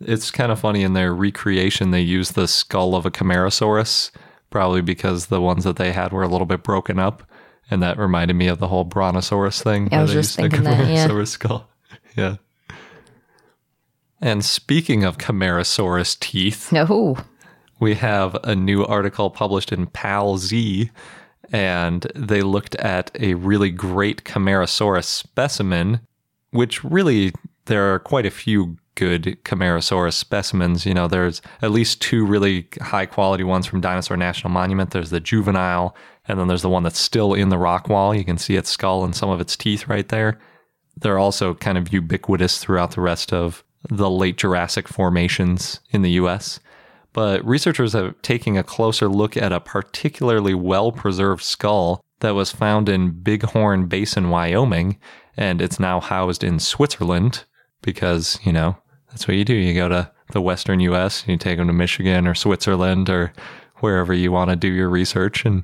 It's 0.00 0.30
kind 0.30 0.50
of 0.52 0.59
funny 0.61 0.83
in 0.83 0.92
their 0.92 1.14
recreation, 1.14 1.90
they 1.90 2.00
used 2.00 2.35
the 2.35 2.49
skull 2.49 2.94
of 2.94 3.06
a 3.06 3.11
Camarasaurus, 3.11 4.11
probably 4.50 4.83
because 4.83 5.26
the 5.26 5.40
ones 5.40 5.64
that 5.64 5.76
they 5.76 5.92
had 5.92 6.12
were 6.12 6.23
a 6.23 6.28
little 6.28 6.47
bit 6.47 6.62
broken 6.62 6.99
up. 6.99 7.23
And 7.71 7.83
that 7.83 7.97
reminded 7.99 8.35
me 8.35 8.49
of 8.49 8.59
the 8.59 8.68
whole 8.68 8.85
Brontosaurus 8.85 9.62
thing. 9.62 9.88
I 9.92 10.02
was 10.02 10.12
just 10.12 10.37
thinking 10.37 10.64
that, 10.64 10.87
yeah. 10.88 11.25
Skull. 11.25 11.68
Yeah. 12.16 12.37
And 14.21 14.44
speaking 14.44 15.04
of 15.04 15.18
Camarasaurus 15.18 16.18
teeth, 16.18 16.73
No. 16.73 17.16
we 17.80 17.94
have 17.94 18.35
a 18.44 18.54
new 18.54 18.85
article 18.85 19.30
published 19.30 19.73
in 19.73 19.87
Pal 19.88 20.37
Z, 20.38 20.90
and 21.55 22.11
they 22.17 22.43
looked 22.43 22.75
at 22.77 23.13
a 23.21 23.35
really 23.35 23.71
great 23.71 24.25
Camarasaurus 24.25 25.05
specimen, 25.05 26.01
which 26.51 26.83
really 26.83 27.33
there 27.67 27.95
are 27.95 28.01
quite 28.01 28.27
a 28.27 28.31
few 28.33 28.77
good 28.97 29.39
Camarasaurus 29.45 30.15
specimens. 30.15 30.85
You 30.85 30.95
know, 30.95 31.07
there's 31.07 31.41
at 31.63 31.71
least 31.71 32.03
two 32.03 32.27
really 32.27 32.67
high 32.83 33.07
quality 33.07 33.45
ones 33.45 33.67
from 33.67 33.81
Dinosaur 33.81 34.17
National 34.17 34.51
Monument. 34.51 34.91
There's 34.91 35.11
the 35.11 35.21
juvenile, 35.21 35.95
and 36.27 36.41
then 36.41 36.49
there's 36.49 36.63
the 36.63 36.69
one 36.69 36.83
that's 36.83 36.99
still 36.99 37.35
in 37.35 37.51
the 37.51 37.59
rock 37.59 37.89
wall. 37.89 38.13
You 38.13 38.25
can 38.25 38.37
see 38.37 38.57
its 38.57 38.71
skull 38.71 39.05
and 39.05 39.15
some 39.15 39.31
of 39.31 39.41
its 39.41 39.57
teeth 39.57 39.87
right 39.87 40.09
there. 40.09 40.41
They're 40.97 41.21
also 41.21 41.55
kind 41.55 41.79
of 41.79 41.93
ubiquitous 41.93 42.59
throughout 42.59 42.97
the 42.97 43.01
rest 43.01 43.33
of 43.33 43.63
the 43.89 44.11
late 44.11 44.39
Jurassic 44.39 44.89
formations 44.89 45.79
in 45.91 46.03
the 46.03 46.13
US. 46.13 46.59
But 47.14 47.42
researchers 47.47 47.94
are 47.94 48.12
taking 48.21 48.59
a 48.59 48.64
closer 48.64 49.09
look 49.09 49.37
at 49.37 49.52
a 49.52 49.61
particularly 49.61 50.52
well 50.52 50.92
preserved 50.92 51.42
skull 51.42 52.04
that 52.21 52.35
was 52.35 52.52
found 52.52 52.88
in 52.88 53.23
Bighorn 53.23 53.87
Basin, 53.87 54.28
Wyoming, 54.28 54.99
and 55.37 55.62
it's 55.62 55.80
now 55.80 56.00
housed 56.00 56.44
in 56.44 56.59
Switzerland 56.59 57.44
because, 57.83 58.38
you 58.44 58.52
know, 58.52 58.76
that's 59.09 59.26
what 59.26 59.37
you 59.37 59.44
do. 59.44 59.54
You 59.54 59.75
go 59.75 59.88
to 59.88 60.11
the 60.33 60.40
Western 60.40 60.80
US, 60.80 61.23
and 61.23 61.30
you 61.30 61.37
take 61.37 61.59
them 61.59 61.68
to 61.68 61.73
Michigan 61.73 62.26
or 62.26 62.35
Switzerland 62.35 63.09
or 63.09 63.33
wherever 63.76 64.12
you 64.12 64.33
want 64.33 64.50
to 64.50 64.56
do 64.56 64.68
your 64.68 64.88
research, 64.88 65.44
and 65.44 65.62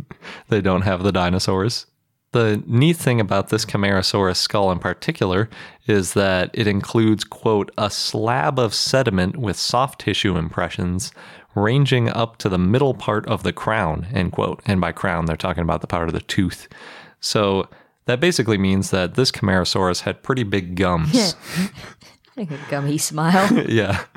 they 0.48 0.60
don't 0.60 0.82
have 0.82 1.02
the 1.02 1.12
dinosaurs. 1.12 1.86
The 2.32 2.62
neat 2.66 2.96
thing 2.96 3.20
about 3.20 3.50
this 3.50 3.64
Camarasaurus 3.64 4.36
skull 4.36 4.72
in 4.72 4.78
particular 4.78 5.50
is 5.86 6.14
that 6.14 6.50
it 6.54 6.66
includes, 6.66 7.24
quote, 7.24 7.70
a 7.76 7.90
slab 7.90 8.58
of 8.58 8.74
sediment 8.74 9.36
with 9.36 9.56
soft 9.56 10.00
tissue 10.00 10.36
impressions 10.36 11.12
ranging 11.54 12.08
up 12.08 12.38
to 12.38 12.48
the 12.48 12.58
middle 12.58 12.94
part 12.94 13.26
of 13.26 13.42
the 13.42 13.52
crown, 13.52 14.06
end 14.14 14.32
quote. 14.32 14.62
And 14.64 14.80
by 14.80 14.92
crown, 14.92 15.26
they're 15.26 15.36
talking 15.36 15.62
about 15.62 15.82
the 15.82 15.86
part 15.86 16.08
of 16.08 16.14
the 16.14 16.20
tooth. 16.22 16.68
So 17.20 17.68
that 18.06 18.20
basically 18.20 18.58
means 18.58 18.90
that 18.90 19.14
this 19.14 19.30
Camarasaurus 19.30 20.00
had 20.00 20.22
pretty 20.22 20.42
big 20.42 20.74
gums. 20.74 21.36
Like 22.34 22.50
a 22.50 22.58
gummy 22.70 22.98
smile. 22.98 23.52
yeah. 23.68 24.04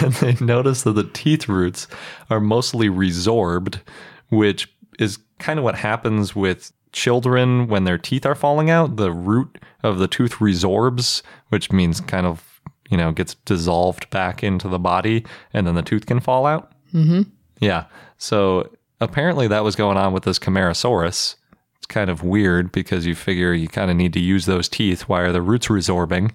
And 0.00 0.12
they 0.14 0.34
notice 0.44 0.82
that 0.82 0.92
the 0.92 1.04
teeth 1.12 1.48
roots 1.48 1.86
are 2.30 2.40
mostly 2.40 2.88
resorbed, 2.88 3.80
which 4.28 4.73
is 4.98 5.18
kind 5.38 5.58
of 5.58 5.64
what 5.64 5.76
happens 5.76 6.34
with 6.34 6.72
children 6.92 7.66
when 7.66 7.84
their 7.84 7.98
teeth 7.98 8.24
are 8.24 8.34
falling 8.34 8.70
out. 8.70 8.96
The 8.96 9.12
root 9.12 9.58
of 9.82 9.98
the 9.98 10.08
tooth 10.08 10.34
resorbs, 10.34 11.22
which 11.48 11.72
means 11.72 12.00
kind 12.00 12.26
of, 12.26 12.60
you 12.88 12.96
know, 12.96 13.12
gets 13.12 13.34
dissolved 13.46 14.08
back 14.10 14.42
into 14.42 14.68
the 14.68 14.78
body 14.78 15.24
and 15.52 15.66
then 15.66 15.74
the 15.74 15.82
tooth 15.82 16.06
can 16.06 16.20
fall 16.20 16.46
out. 16.46 16.72
Mm-hmm. 16.92 17.22
Yeah. 17.60 17.86
So 18.18 18.70
apparently 19.00 19.48
that 19.48 19.64
was 19.64 19.76
going 19.76 19.96
on 19.96 20.12
with 20.12 20.22
this 20.22 20.38
Camarasaurus. 20.38 21.34
It's 21.76 21.86
kind 21.86 22.08
of 22.08 22.22
weird 22.22 22.72
because 22.72 23.04
you 23.04 23.14
figure 23.14 23.52
you 23.52 23.68
kind 23.68 23.90
of 23.90 23.96
need 23.96 24.12
to 24.14 24.20
use 24.20 24.46
those 24.46 24.68
teeth. 24.68 25.02
Why 25.02 25.20
are 25.20 25.32
the 25.32 25.42
roots 25.42 25.66
resorbing? 25.66 26.30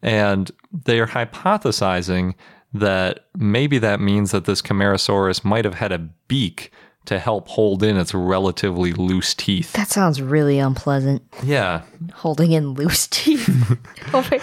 And 0.00 0.50
they 0.72 0.98
are 0.98 1.06
hypothesizing 1.06 2.34
that 2.74 3.26
maybe 3.36 3.78
that 3.78 4.00
means 4.00 4.30
that 4.30 4.46
this 4.46 4.62
Camarasaurus 4.62 5.44
might 5.44 5.64
have 5.64 5.74
had 5.74 5.92
a 5.92 5.98
beak 5.98 6.72
to 7.06 7.18
help 7.18 7.48
hold 7.48 7.82
in 7.82 7.96
its 7.96 8.14
relatively 8.14 8.92
loose 8.92 9.34
teeth. 9.34 9.72
That 9.72 9.88
sounds 9.88 10.22
really 10.22 10.58
unpleasant. 10.58 11.22
Yeah. 11.42 11.82
Holding 12.14 12.52
in 12.52 12.70
loose 12.74 13.06
teeth. 13.08 13.48
oh, 14.14 14.26
my- 14.30 14.40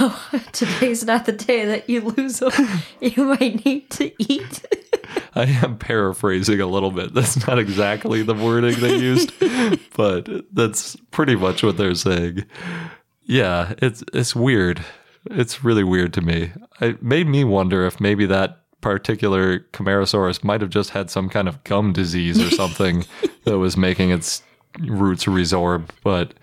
oh, 0.00 0.40
today's 0.52 1.04
not 1.04 1.26
the 1.26 1.32
day 1.32 1.64
that 1.66 1.88
you 1.88 2.00
lose 2.00 2.38
them. 2.38 2.52
You 3.00 3.24
might 3.24 3.64
need 3.64 3.90
to 3.90 4.12
eat. 4.22 4.64
I 5.34 5.44
am 5.44 5.78
paraphrasing 5.78 6.60
a 6.60 6.66
little 6.66 6.90
bit. 6.90 7.14
That's 7.14 7.46
not 7.46 7.58
exactly 7.58 8.22
the 8.22 8.34
wording 8.34 8.78
they 8.80 8.96
used, 8.96 9.32
but 9.96 10.28
that's 10.54 10.96
pretty 11.10 11.36
much 11.36 11.62
what 11.62 11.76
they're 11.76 11.94
saying. 11.94 12.44
Yeah, 13.24 13.74
it's 13.78 14.04
it's 14.12 14.36
weird. 14.36 14.84
It's 15.30 15.64
really 15.64 15.84
weird 15.84 16.12
to 16.14 16.20
me. 16.20 16.52
It 16.80 17.02
made 17.02 17.26
me 17.28 17.44
wonder 17.44 17.86
if 17.86 18.00
maybe 18.00 18.26
that 18.26 18.61
particular 18.82 19.60
Camarasaurus 19.72 20.44
might 20.44 20.60
have 20.60 20.68
just 20.70 20.90
had 20.90 21.08
some 21.08 21.30
kind 21.30 21.48
of 21.48 21.64
gum 21.64 21.94
disease 21.94 22.38
or 22.38 22.50
something 22.50 23.06
that 23.44 23.58
was 23.58 23.76
making 23.78 24.10
its 24.10 24.42
roots 24.80 25.24
resorb. 25.24 25.88
But 26.04 26.34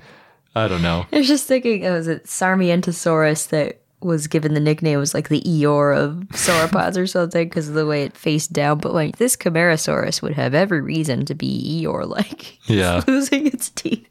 I 0.55 0.67
don't 0.67 0.81
know. 0.81 1.05
I 1.13 1.17
was 1.19 1.27
just 1.27 1.48
thinking, 1.48 1.86
oh, 1.86 1.93
was 1.93 2.08
it 2.08 2.25
Sarmientosaurus 2.25 3.50
that 3.50 3.81
was 4.01 4.27
given 4.27 4.53
the 4.53 4.60
nickname 4.62 4.98
was 4.98 5.13
like 5.13 5.27
the 5.27 5.41
Eeyore 5.41 5.96
of 5.96 6.13
sauropods 6.29 6.96
or 6.98 7.05
something 7.05 7.48
because 7.50 7.67
of 7.67 7.75
the 7.75 7.86
way 7.86 8.03
it 8.03 8.15
faced 8.15 8.53
down. 8.53 8.79
But 8.79 8.93
like 8.93 9.17
this 9.17 9.36
Camarasaurus 9.36 10.22
would 10.22 10.34
have 10.34 10.55
every 10.55 10.81
reason 10.81 11.25
to 11.25 11.36
be 11.36 11.84
Eeyore 11.84 12.08
like. 12.08 12.58
Yeah. 12.69 13.03
losing 13.08 13.48
its 13.48 13.69
teeth. 13.69 14.08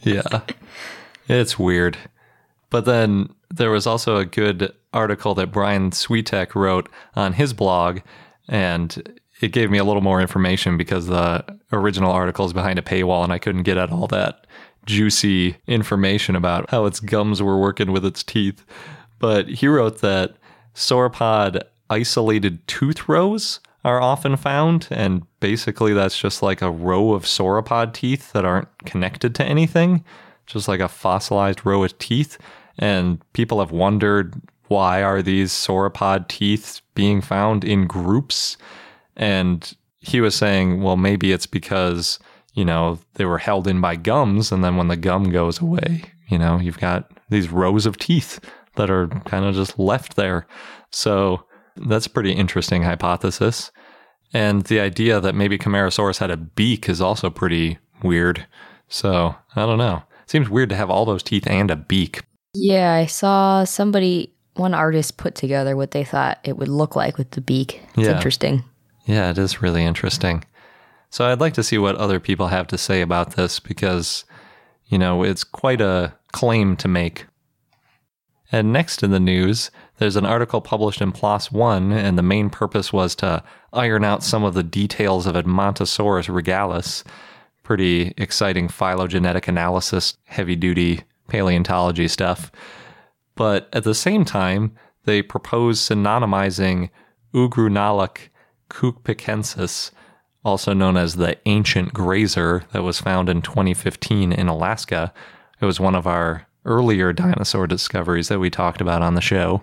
Yeah. 0.00 0.22
It's 1.28 1.56
weird. 1.58 1.96
But 2.68 2.84
then 2.84 3.32
there 3.48 3.70
was 3.70 3.86
also 3.86 4.16
a 4.16 4.24
good 4.24 4.74
article 4.92 5.34
that 5.34 5.52
Brian 5.52 5.90
Switek 5.90 6.54
wrote 6.54 6.88
on 7.14 7.34
his 7.34 7.52
blog, 7.52 8.00
and 8.48 9.20
it 9.40 9.52
gave 9.52 9.70
me 9.70 9.78
a 9.78 9.84
little 9.84 10.02
more 10.02 10.20
information 10.20 10.76
because 10.76 11.06
the 11.06 11.44
original 11.72 12.12
article 12.12 12.46
is 12.46 12.52
behind 12.52 12.78
a 12.78 12.82
paywall 12.82 13.24
and 13.24 13.32
I 13.32 13.38
couldn't 13.38 13.64
get 13.64 13.76
at 13.76 13.90
all 13.90 14.06
that 14.08 14.46
juicy 14.86 15.56
information 15.66 16.36
about 16.36 16.70
how 16.70 16.86
its 16.86 17.00
gums 17.00 17.42
were 17.42 17.58
working 17.58 17.92
with 17.92 18.04
its 18.04 18.22
teeth. 18.22 18.64
But 19.18 19.48
he 19.48 19.68
wrote 19.68 20.00
that 20.00 20.36
sauropod 20.74 21.62
isolated 21.90 22.66
tooth 22.66 23.08
rows 23.08 23.60
are 23.84 24.00
often 24.00 24.36
found, 24.36 24.86
and 24.90 25.26
basically 25.40 25.92
that's 25.92 26.18
just 26.18 26.42
like 26.42 26.62
a 26.62 26.70
row 26.70 27.12
of 27.12 27.24
sauropod 27.24 27.92
teeth 27.92 28.32
that 28.32 28.44
aren't 28.44 28.68
connected 28.84 29.34
to 29.34 29.44
anything, 29.44 30.04
just 30.46 30.68
like 30.68 30.80
a 30.80 30.88
fossilized 30.88 31.66
row 31.66 31.82
of 31.82 31.98
teeth. 31.98 32.38
And 32.78 33.20
people 33.32 33.58
have 33.58 33.72
wondered 33.72 34.34
why 34.72 35.02
are 35.02 35.20
these 35.20 35.52
sauropod 35.52 36.28
teeth 36.28 36.80
being 36.94 37.20
found 37.20 37.64
in 37.64 37.86
groups? 37.86 38.56
And 39.16 39.76
he 40.00 40.20
was 40.20 40.34
saying, 40.34 40.82
well, 40.82 40.96
maybe 40.96 41.30
it's 41.30 41.46
because, 41.46 42.18
you 42.54 42.64
know, 42.64 42.98
they 43.14 43.26
were 43.26 43.38
held 43.38 43.68
in 43.68 43.80
by 43.80 43.96
gums. 43.96 44.50
And 44.50 44.64
then 44.64 44.76
when 44.76 44.88
the 44.88 44.96
gum 44.96 45.30
goes 45.30 45.60
away, 45.60 46.04
you 46.28 46.38
know, 46.38 46.58
you've 46.58 46.80
got 46.80 47.10
these 47.28 47.50
rows 47.50 47.84
of 47.84 47.98
teeth 47.98 48.40
that 48.76 48.90
are 48.90 49.08
kind 49.26 49.44
of 49.44 49.54
just 49.54 49.78
left 49.78 50.16
there. 50.16 50.46
So 50.90 51.44
that's 51.76 52.06
a 52.06 52.10
pretty 52.10 52.32
interesting 52.32 52.82
hypothesis. 52.82 53.70
And 54.32 54.62
the 54.62 54.80
idea 54.80 55.20
that 55.20 55.34
maybe 55.34 55.58
Camarasaurus 55.58 56.18
had 56.18 56.30
a 56.30 56.38
beak 56.38 56.88
is 56.88 57.02
also 57.02 57.28
pretty 57.28 57.78
weird. 58.02 58.46
So 58.88 59.34
I 59.54 59.66
don't 59.66 59.78
know. 59.78 60.02
seems 60.26 60.48
weird 60.48 60.70
to 60.70 60.76
have 60.76 60.90
all 60.90 61.04
those 61.04 61.22
teeth 61.22 61.46
and 61.46 61.70
a 61.70 61.76
beak. 61.76 62.22
Yeah, 62.54 62.94
I 62.94 63.06
saw 63.06 63.64
somebody, 63.64 64.34
one 64.54 64.74
artist 64.74 65.16
put 65.16 65.34
together 65.34 65.76
what 65.76 65.92
they 65.92 66.04
thought 66.04 66.38
it 66.44 66.56
would 66.56 66.68
look 66.68 66.94
like 66.96 67.16
with 67.18 67.30
the 67.32 67.40
beak. 67.40 67.82
It's 67.96 68.06
Yeah. 68.08 68.16
interesting. 68.16 68.64
Yeah, 69.04 69.30
it 69.30 69.38
is 69.38 69.62
really 69.62 69.84
interesting. 69.84 70.44
So 71.10 71.24
I'd 71.26 71.40
like 71.40 71.54
to 71.54 71.62
see 71.62 71.78
what 71.78 71.96
other 71.96 72.20
people 72.20 72.48
have 72.48 72.66
to 72.68 72.78
say 72.78 73.00
about 73.00 73.36
this 73.36 73.60
because, 73.60 74.24
you 74.86 74.98
know, 74.98 75.22
it's 75.22 75.44
quite 75.44 75.80
a 75.80 76.14
claim 76.32 76.76
to 76.76 76.88
make. 76.88 77.26
And 78.50 78.72
next 78.72 79.02
in 79.02 79.10
the 79.10 79.20
news, 79.20 79.70
there's 79.98 80.16
an 80.16 80.26
article 80.26 80.60
published 80.60 81.00
in 81.00 81.12
PLOS 81.12 81.50
One, 81.50 81.90
and 81.92 82.18
the 82.18 82.22
main 82.22 82.50
purpose 82.50 82.92
was 82.92 83.14
to 83.16 83.42
iron 83.72 84.04
out 84.04 84.22
some 84.22 84.44
of 84.44 84.52
the 84.54 84.62
details 84.62 85.26
of 85.26 85.34
Edmontosaurus 85.36 86.28
regalis. 86.28 87.02
Pretty 87.62 88.12
exciting 88.18 88.68
phylogenetic 88.68 89.48
analysis, 89.48 90.16
heavy 90.24 90.56
duty 90.56 91.00
paleontology 91.28 92.08
stuff. 92.08 92.52
But 93.34 93.68
at 93.72 93.84
the 93.84 93.94
same 93.94 94.24
time, 94.24 94.72
they 95.04 95.22
propose 95.22 95.80
synonymizing 95.80 96.90
Ugrunaaluk 97.34 98.18
kuukpikensis, 98.70 99.90
also 100.44 100.72
known 100.72 100.96
as 100.96 101.16
the 101.16 101.38
ancient 101.46 101.92
grazer 101.92 102.64
that 102.72 102.82
was 102.82 103.00
found 103.00 103.28
in 103.28 103.42
2015 103.42 104.32
in 104.32 104.48
Alaska. 104.48 105.12
It 105.60 105.64
was 105.64 105.80
one 105.80 105.94
of 105.94 106.06
our 106.06 106.46
earlier 106.64 107.12
dinosaur 107.12 107.66
discoveries 107.66 108.28
that 108.28 108.38
we 108.38 108.50
talked 108.50 108.80
about 108.80 109.02
on 109.02 109.14
the 109.14 109.20
show. 109.20 109.62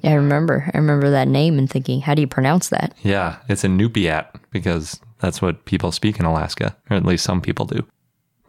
Yeah, 0.00 0.12
I 0.12 0.14
remember. 0.14 0.70
I 0.74 0.78
remember 0.78 1.10
that 1.10 1.28
name 1.28 1.58
and 1.58 1.70
thinking, 1.70 2.00
how 2.00 2.14
do 2.14 2.22
you 2.22 2.26
pronounce 2.26 2.68
that? 2.70 2.94
Yeah, 3.02 3.38
it's 3.48 3.62
Iñupiat 3.62 4.26
because 4.50 5.00
that's 5.20 5.40
what 5.40 5.64
people 5.66 5.92
speak 5.92 6.18
in 6.18 6.26
Alaska, 6.26 6.76
or 6.90 6.96
at 6.96 7.04
least 7.04 7.24
some 7.24 7.40
people 7.40 7.66
do. 7.66 7.86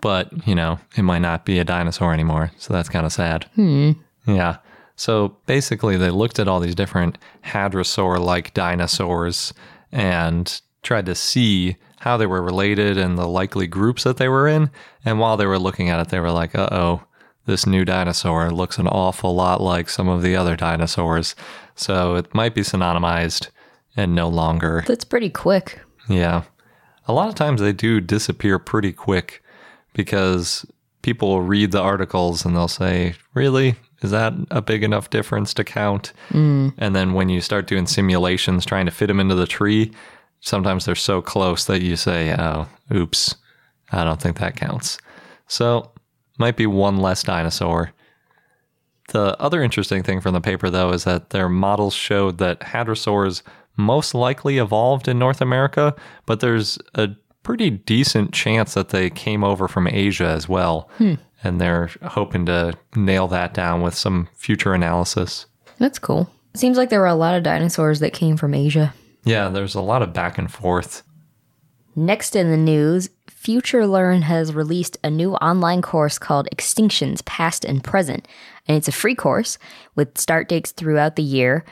But, 0.01 0.47
you 0.47 0.55
know, 0.55 0.79
it 0.97 1.03
might 1.03 1.19
not 1.19 1.45
be 1.45 1.59
a 1.59 1.63
dinosaur 1.63 2.13
anymore, 2.13 2.51
so 2.57 2.73
that's 2.73 2.89
kind 2.89 3.05
of 3.05 3.13
sad. 3.13 3.45
Hmm. 3.55 3.91
Yeah. 4.27 4.57
So 4.95 5.35
basically, 5.45 5.97
they 5.97 6.09
looked 6.09 6.39
at 6.39 6.47
all 6.47 6.59
these 6.59 6.75
different 6.75 7.17
hadrosaur 7.43 8.19
like 8.19 8.53
dinosaurs 8.53 9.53
and 9.91 10.61
tried 10.83 11.05
to 11.07 11.15
see 11.15 11.75
how 11.99 12.17
they 12.17 12.25
were 12.25 12.41
related 12.41 12.97
and 12.97 13.17
the 13.17 13.27
likely 13.27 13.67
groups 13.67 14.03
that 14.03 14.17
they 14.17 14.29
were 14.29 14.47
in. 14.47 14.69
And 15.03 15.19
while 15.19 15.37
they 15.37 15.45
were 15.45 15.59
looking 15.59 15.89
at 15.89 15.99
it, 15.99 16.09
they 16.09 16.19
were 16.19 16.31
like, 16.31 16.55
uh 16.55 16.69
oh, 16.71 17.03
this 17.45 17.65
new 17.65 17.85
dinosaur 17.85 18.51
looks 18.51 18.77
an 18.77 18.87
awful 18.87 19.35
lot 19.35 19.61
like 19.61 19.89
some 19.89 20.07
of 20.07 20.21
the 20.21 20.35
other 20.35 20.55
dinosaurs. 20.55 21.35
So 21.75 22.15
it 22.15 22.33
might 22.33 22.55
be 22.55 22.61
synonymized 22.61 23.49
and 23.97 24.15
no 24.15 24.27
longer. 24.27 24.83
That's 24.87 25.05
pretty 25.05 25.29
quick. 25.29 25.79
Yeah. 26.09 26.43
A 27.07 27.13
lot 27.13 27.29
of 27.29 27.35
times 27.35 27.61
they 27.61 27.73
do 27.73 28.01
disappear 28.01 28.59
pretty 28.59 28.91
quick 28.91 29.43
because 29.93 30.65
people 31.05 31.29
will 31.29 31.41
read 31.41 31.71
the 31.71 31.79
articles 31.79 32.43
and 32.45 32.55
they'll 32.55 32.67
say, 32.67 33.13
Really? 33.35 33.75
Is 34.01 34.09
that 34.09 34.33
a 34.49 34.61
big 34.61 34.83
enough 34.83 35.11
difference 35.11 35.53
to 35.53 35.63
count? 35.63 36.13
Mm. 36.31 36.73
And 36.79 36.95
then 36.95 37.13
when 37.13 37.29
you 37.29 37.41
start 37.41 37.67
doing 37.67 37.85
simulations 37.85 38.65
trying 38.65 38.87
to 38.87 38.91
fit 38.91 39.07
them 39.07 39.19
into 39.19 39.35
the 39.35 39.45
tree, 39.45 39.91
sometimes 40.39 40.85
they're 40.85 40.95
so 40.95 41.21
close 41.21 41.65
that 41.65 41.83
you 41.83 41.95
say, 41.95 42.35
Oh, 42.37 42.67
oops, 42.91 43.35
I 43.91 44.03
don't 44.03 44.19
think 44.19 44.39
that 44.39 44.55
counts. 44.55 44.97
So, 45.47 45.91
might 46.39 46.57
be 46.57 46.65
one 46.65 46.97
less 46.97 47.21
dinosaur. 47.21 47.93
The 49.09 49.39
other 49.39 49.61
interesting 49.61 50.01
thing 50.01 50.21
from 50.21 50.33
the 50.33 50.41
paper, 50.41 50.71
though, 50.71 50.89
is 50.89 51.03
that 51.03 51.29
their 51.29 51.47
models 51.47 51.93
showed 51.93 52.39
that 52.39 52.61
hadrosaurs 52.61 53.43
most 53.77 54.15
likely 54.15 54.57
evolved 54.57 55.07
in 55.07 55.19
North 55.19 55.39
America, 55.39 55.95
but 56.25 56.39
there's 56.39 56.79
a 56.95 57.09
pretty 57.45 57.69
decent 57.69 58.33
chance 58.33 58.73
that 58.73 58.89
they 58.89 59.09
came 59.09 59.43
over 59.43 59.67
from 59.69 59.87
Asia 59.87 60.25
as 60.25 60.49
well. 60.49 60.89
Hmm. 60.97 61.13
And 61.43 61.61
they're 61.61 61.91
hoping 62.03 62.47
to 62.47 62.73
nail 62.95 63.27
that 63.27 63.53
down 63.53 63.81
with 63.81 63.93
some 63.93 64.27
future 64.33 64.73
analysis. 64.73 65.45
That's 65.77 65.99
cool. 65.99 66.29
It 66.53 66.57
seems 66.57 66.75
like 66.75 66.89
there 66.89 66.99
were 66.99 67.05
a 67.05 67.15
lot 67.15 67.35
of 67.35 67.43
dinosaurs 67.43 67.99
that 67.99 68.13
came 68.13 68.35
from 68.35 68.53
Asia. 68.55 68.93
Yeah, 69.25 69.49
there's 69.49 69.75
a 69.75 69.81
lot 69.81 70.01
of 70.01 70.11
back 70.11 70.37
and 70.37 70.51
forth. 70.51 71.03
Next 71.95 72.35
in 72.35 72.49
the 72.49 72.57
news, 72.57 73.09
FutureLearn 73.29 74.23
has 74.23 74.53
released 74.53 74.97
a 75.03 75.09
new 75.09 75.35
online 75.35 75.83
course 75.83 76.17
called 76.17 76.49
Extinctions 76.53 77.23
Past 77.25 77.63
and 77.63 77.83
Present. 77.83 78.27
And 78.67 78.75
it's 78.75 78.87
a 78.87 78.91
free 78.91 79.15
course 79.15 79.59
with 79.95 80.17
start 80.17 80.49
dates 80.49 80.71
throughout 80.71 81.15
the 81.15 81.23
year. 81.23 81.63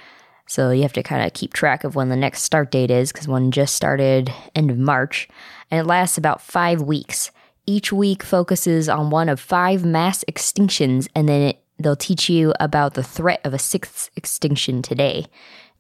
So 0.48 0.70
you 0.70 0.84
have 0.84 0.94
to 0.94 1.04
kind 1.04 1.26
of 1.26 1.34
keep 1.34 1.54
track 1.54 1.84
of 1.84 1.96
when 1.96 2.10
the 2.10 2.16
next 2.16 2.44
start 2.44 2.70
date 2.70 2.92
is 2.92 3.12
because 3.12 3.28
one 3.28 3.50
just 3.50 3.74
started 3.74 4.32
end 4.56 4.70
of 4.70 4.78
March. 4.78 5.28
And 5.74 5.80
it 5.80 5.88
lasts 5.88 6.20
about 6.20 6.40
five 6.40 6.84
weeks. 6.84 7.32
Each 7.66 7.92
week 7.92 8.22
focuses 8.22 8.88
on 8.88 9.10
one 9.10 9.28
of 9.28 9.40
five 9.40 9.84
mass 9.84 10.24
extinctions, 10.26 11.08
and 11.16 11.28
then 11.28 11.42
it, 11.42 11.64
they'll 11.80 11.96
teach 11.96 12.30
you 12.30 12.54
about 12.60 12.94
the 12.94 13.02
threat 13.02 13.42
of 13.44 13.56
a 13.56 13.58
sixth 13.58 14.12
extinction 14.16 14.84
today. 14.84 15.26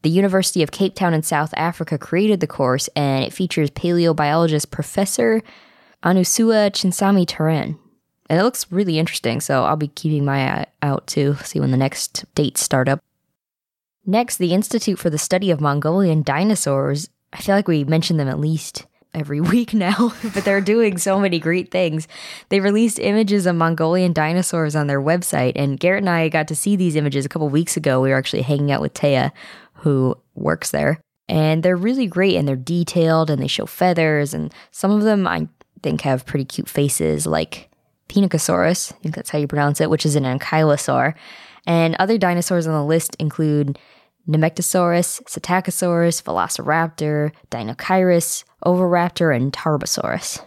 The 0.01 0.09
University 0.09 0.63
of 0.63 0.71
Cape 0.71 0.95
Town 0.95 1.13
in 1.13 1.21
South 1.21 1.53
Africa 1.55 1.99
created 1.99 2.39
the 2.39 2.47
course, 2.47 2.87
and 2.95 3.23
it 3.23 3.33
features 3.33 3.69
paleobiologist 3.69 4.71
Professor 4.71 5.43
Anusuya 6.03 6.71
Chinsamy-Turan. 6.71 7.77
And 8.31 8.39
it 8.39 8.43
looks 8.43 8.71
really 8.71 8.97
interesting, 8.97 9.41
so 9.41 9.63
I'll 9.63 9.75
be 9.75 9.89
keeping 9.89 10.25
my 10.25 10.61
eye 10.61 10.65
out 10.81 11.05
to 11.09 11.35
see 11.43 11.59
when 11.59 11.69
the 11.69 11.77
next 11.77 12.25
dates 12.33 12.63
start 12.63 12.89
up. 12.89 12.99
Next, 14.07 14.37
the 14.37 14.55
Institute 14.55 14.97
for 14.97 15.11
the 15.11 15.19
Study 15.19 15.51
of 15.51 15.61
Mongolian 15.61 16.23
Dinosaurs. 16.23 17.09
I 17.31 17.41
feel 17.41 17.53
like 17.53 17.67
we 17.67 17.83
mentioned 17.83 18.19
them 18.19 18.27
at 18.27 18.39
least 18.39 18.87
every 19.13 19.41
week 19.53 19.73
now, 19.73 20.13
but 20.33 20.45
they're 20.45 20.61
doing 20.61 20.97
so 20.97 21.19
many 21.19 21.39
great 21.39 21.71
things. 21.71 22.07
They 22.49 22.59
released 22.59 22.99
images 22.99 23.45
of 23.45 23.55
Mongolian 23.55 24.13
dinosaurs 24.13 24.75
on 24.75 24.87
their 24.87 25.01
website, 25.01 25.53
and 25.55 25.79
Garrett 25.79 26.03
and 26.03 26.09
I 26.09 26.29
got 26.29 26.47
to 26.49 26.55
see 26.55 26.75
these 26.75 26.95
images 26.95 27.25
a 27.25 27.29
couple 27.29 27.49
weeks 27.49 27.77
ago. 27.77 28.01
We 28.01 28.09
were 28.09 28.17
actually 28.17 28.43
hanging 28.43 28.71
out 28.71 28.81
with 28.81 28.93
Taya, 28.93 29.31
who 29.73 30.17
works 30.35 30.71
there. 30.71 30.99
And 31.29 31.63
they're 31.63 31.77
really 31.77 32.05
great 32.05 32.35
and 32.35 32.45
they're 32.45 32.55
detailed 32.57 33.29
and 33.29 33.41
they 33.41 33.47
show 33.47 33.65
feathers, 33.65 34.33
and 34.33 34.53
some 34.71 34.91
of 34.91 35.03
them 35.03 35.27
I 35.27 35.47
think 35.81 36.01
have 36.01 36.25
pretty 36.25 36.45
cute 36.45 36.69
faces, 36.69 37.25
like 37.25 37.69
Pinacosaurus, 38.09 38.93
I 38.93 38.95
think 38.97 39.15
that's 39.15 39.29
how 39.29 39.39
you 39.39 39.47
pronounce 39.47 39.81
it, 39.81 39.89
which 39.89 40.05
is 40.05 40.15
an 40.15 40.23
ankylosaur. 40.23 41.13
And 41.65 41.95
other 41.95 42.17
dinosaurs 42.17 42.67
on 42.67 42.73
the 42.73 42.83
list 42.83 43.15
include 43.19 43.79
Nemegtosaurus, 44.27 45.21
Psittacosaurus, 45.23 46.23
Velociraptor, 46.23 47.31
Deinocheirus, 47.51 48.43
Oviraptor, 48.65 49.35
and 49.35 49.51
Tarbosaurus. 49.51 50.41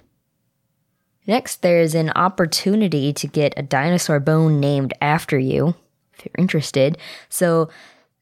Next, 1.27 1.63
there's 1.63 1.95
an 1.95 2.11
opportunity 2.11 3.13
to 3.13 3.27
get 3.27 3.55
a 3.57 3.63
dinosaur 3.63 4.21
bone 4.21 4.61
named 4.61 4.95
after 5.01 5.39
you, 5.39 5.75
if 6.15 6.25
you're 6.25 6.33
interested. 6.39 6.97
So, 7.29 7.69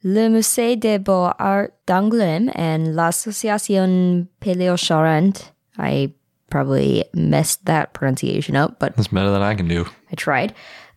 Le 0.02 0.28
Musée 0.28 0.78
des 0.78 0.98
Beaux-Arts 0.98 1.72
d'Angoulême 1.86 2.50
and 2.54 2.94
l'Association 2.94 4.28
Paléocharente, 4.40 5.50
I 5.78 6.12
probably 6.50 7.04
messed 7.14 7.64
that 7.64 7.94
pronunciation 7.94 8.54
up, 8.54 8.78
but 8.78 8.96
That's 8.96 9.08
better 9.08 9.30
than 9.30 9.42
I 9.42 9.54
can 9.54 9.66
do. 9.66 9.86
I 10.10 10.14
tried. 10.14 10.54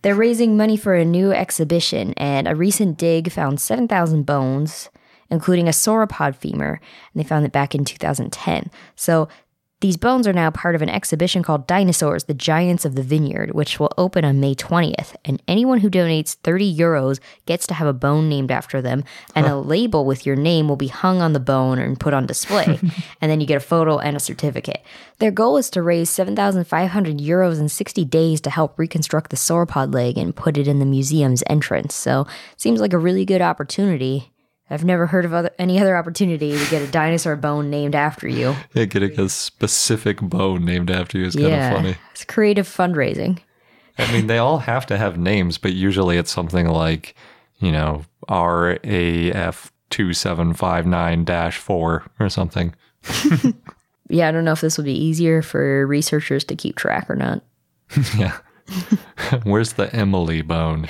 They're 0.08 0.14
raising 0.14 0.56
money 0.56 0.78
for 0.78 0.94
a 0.94 1.04
new 1.04 1.32
exhibition, 1.32 2.14
and 2.16 2.48
a 2.48 2.56
recent 2.56 2.96
dig 2.96 3.30
found 3.30 3.60
7,000 3.60 4.24
bones, 4.24 4.88
including 5.28 5.68
a 5.68 5.70
sauropod 5.70 6.34
femur, 6.34 6.80
and 7.12 7.22
they 7.22 7.28
found 7.28 7.44
it 7.44 7.52
back 7.52 7.74
in 7.74 7.84
2010. 7.84 8.70
So 8.96 9.28
these 9.80 9.96
bones 9.96 10.26
are 10.26 10.32
now 10.32 10.50
part 10.50 10.74
of 10.74 10.82
an 10.82 10.88
exhibition 10.88 11.44
called 11.44 11.68
Dinosaurs, 11.68 12.24
the 12.24 12.34
Giants 12.34 12.84
of 12.84 12.96
the 12.96 13.02
Vineyard, 13.02 13.52
which 13.52 13.78
will 13.78 13.92
open 13.96 14.24
on 14.24 14.40
May 14.40 14.56
20th. 14.56 15.14
And 15.24 15.40
anyone 15.46 15.78
who 15.78 15.88
donates 15.88 16.34
30 16.34 16.76
euros 16.76 17.20
gets 17.46 17.64
to 17.68 17.74
have 17.74 17.86
a 17.86 17.92
bone 17.92 18.28
named 18.28 18.50
after 18.50 18.82
them, 18.82 19.04
and 19.36 19.46
a 19.46 19.56
label 19.56 20.04
with 20.04 20.26
your 20.26 20.34
name 20.34 20.68
will 20.68 20.76
be 20.76 20.88
hung 20.88 21.22
on 21.22 21.32
the 21.32 21.38
bone 21.38 21.78
and 21.78 22.00
put 22.00 22.12
on 22.12 22.26
display. 22.26 22.80
and 23.20 23.30
then 23.30 23.40
you 23.40 23.46
get 23.46 23.56
a 23.56 23.60
photo 23.60 23.98
and 23.98 24.16
a 24.16 24.20
certificate. 24.20 24.82
Their 25.20 25.30
goal 25.30 25.56
is 25.56 25.70
to 25.70 25.82
raise 25.82 26.10
7,500 26.10 27.18
euros 27.18 27.60
in 27.60 27.68
60 27.68 28.04
days 28.04 28.40
to 28.40 28.50
help 28.50 28.76
reconstruct 28.78 29.30
the 29.30 29.36
sauropod 29.36 29.94
leg 29.94 30.18
and 30.18 30.34
put 30.34 30.58
it 30.58 30.66
in 30.66 30.80
the 30.80 30.86
museum's 30.86 31.44
entrance. 31.46 31.94
So, 31.94 32.26
seems 32.56 32.80
like 32.80 32.92
a 32.92 32.98
really 32.98 33.24
good 33.24 33.42
opportunity. 33.42 34.32
I've 34.70 34.84
never 34.84 35.06
heard 35.06 35.24
of 35.24 35.32
other, 35.32 35.50
any 35.58 35.80
other 35.80 35.96
opportunity 35.96 36.52
to 36.52 36.70
get 36.70 36.82
a 36.82 36.86
dinosaur 36.86 37.36
bone 37.36 37.70
named 37.70 37.94
after 37.94 38.28
you. 38.28 38.54
Yeah, 38.74 38.84
getting 38.84 39.18
a 39.18 39.28
specific 39.28 40.20
bone 40.20 40.64
named 40.64 40.90
after 40.90 41.18
you 41.18 41.26
is 41.26 41.34
kind 41.34 41.46
of 41.46 41.72
funny. 41.72 41.96
It's 42.12 42.24
creative 42.24 42.68
fundraising. 42.68 43.38
I 43.96 44.12
mean, 44.12 44.26
they 44.26 44.38
all 44.38 44.58
have 44.58 44.86
to 44.86 44.98
have 44.98 45.18
names, 45.18 45.58
but 45.58 45.72
usually 45.72 46.18
it's 46.18 46.30
something 46.30 46.68
like, 46.68 47.14
you 47.58 47.72
know, 47.72 48.04
RAF 48.28 49.72
2759 49.90 51.50
4 51.50 52.04
or 52.20 52.28
something. 52.28 52.74
Yeah, 54.08 54.28
I 54.28 54.30
don't 54.30 54.44
know 54.44 54.52
if 54.52 54.62
this 54.62 54.78
would 54.78 54.86
be 54.86 54.98
easier 54.98 55.42
for 55.42 55.86
researchers 55.86 56.44
to 56.44 56.56
keep 56.56 56.76
track 56.76 57.10
or 57.10 57.16
not. 57.16 57.42
yeah. 58.16 58.38
Where's 59.44 59.74
the 59.74 59.94
Emily 59.94 60.42
bone? 60.42 60.88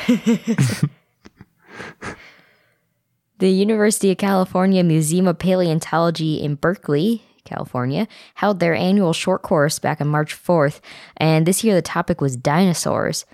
The 3.39 3.51
University 3.51 4.11
of 4.11 4.19
California 4.19 4.83
Museum 4.83 5.29
of 5.29 5.39
Paleontology 5.39 6.43
in 6.43 6.57
Berkeley, 6.57 7.23
California, 7.45 8.09
held 8.35 8.59
their 8.59 8.75
annual 8.75 9.13
short 9.13 9.43
course 9.43 9.79
back 9.79 10.01
on 10.01 10.09
March 10.09 10.35
4th, 10.35 10.81
and 11.17 11.47
this 11.47 11.63
year 11.63 11.77
the 11.77 11.81
topic 11.83 12.21
was 12.21 12.37
dinosaurs. 12.37 13.27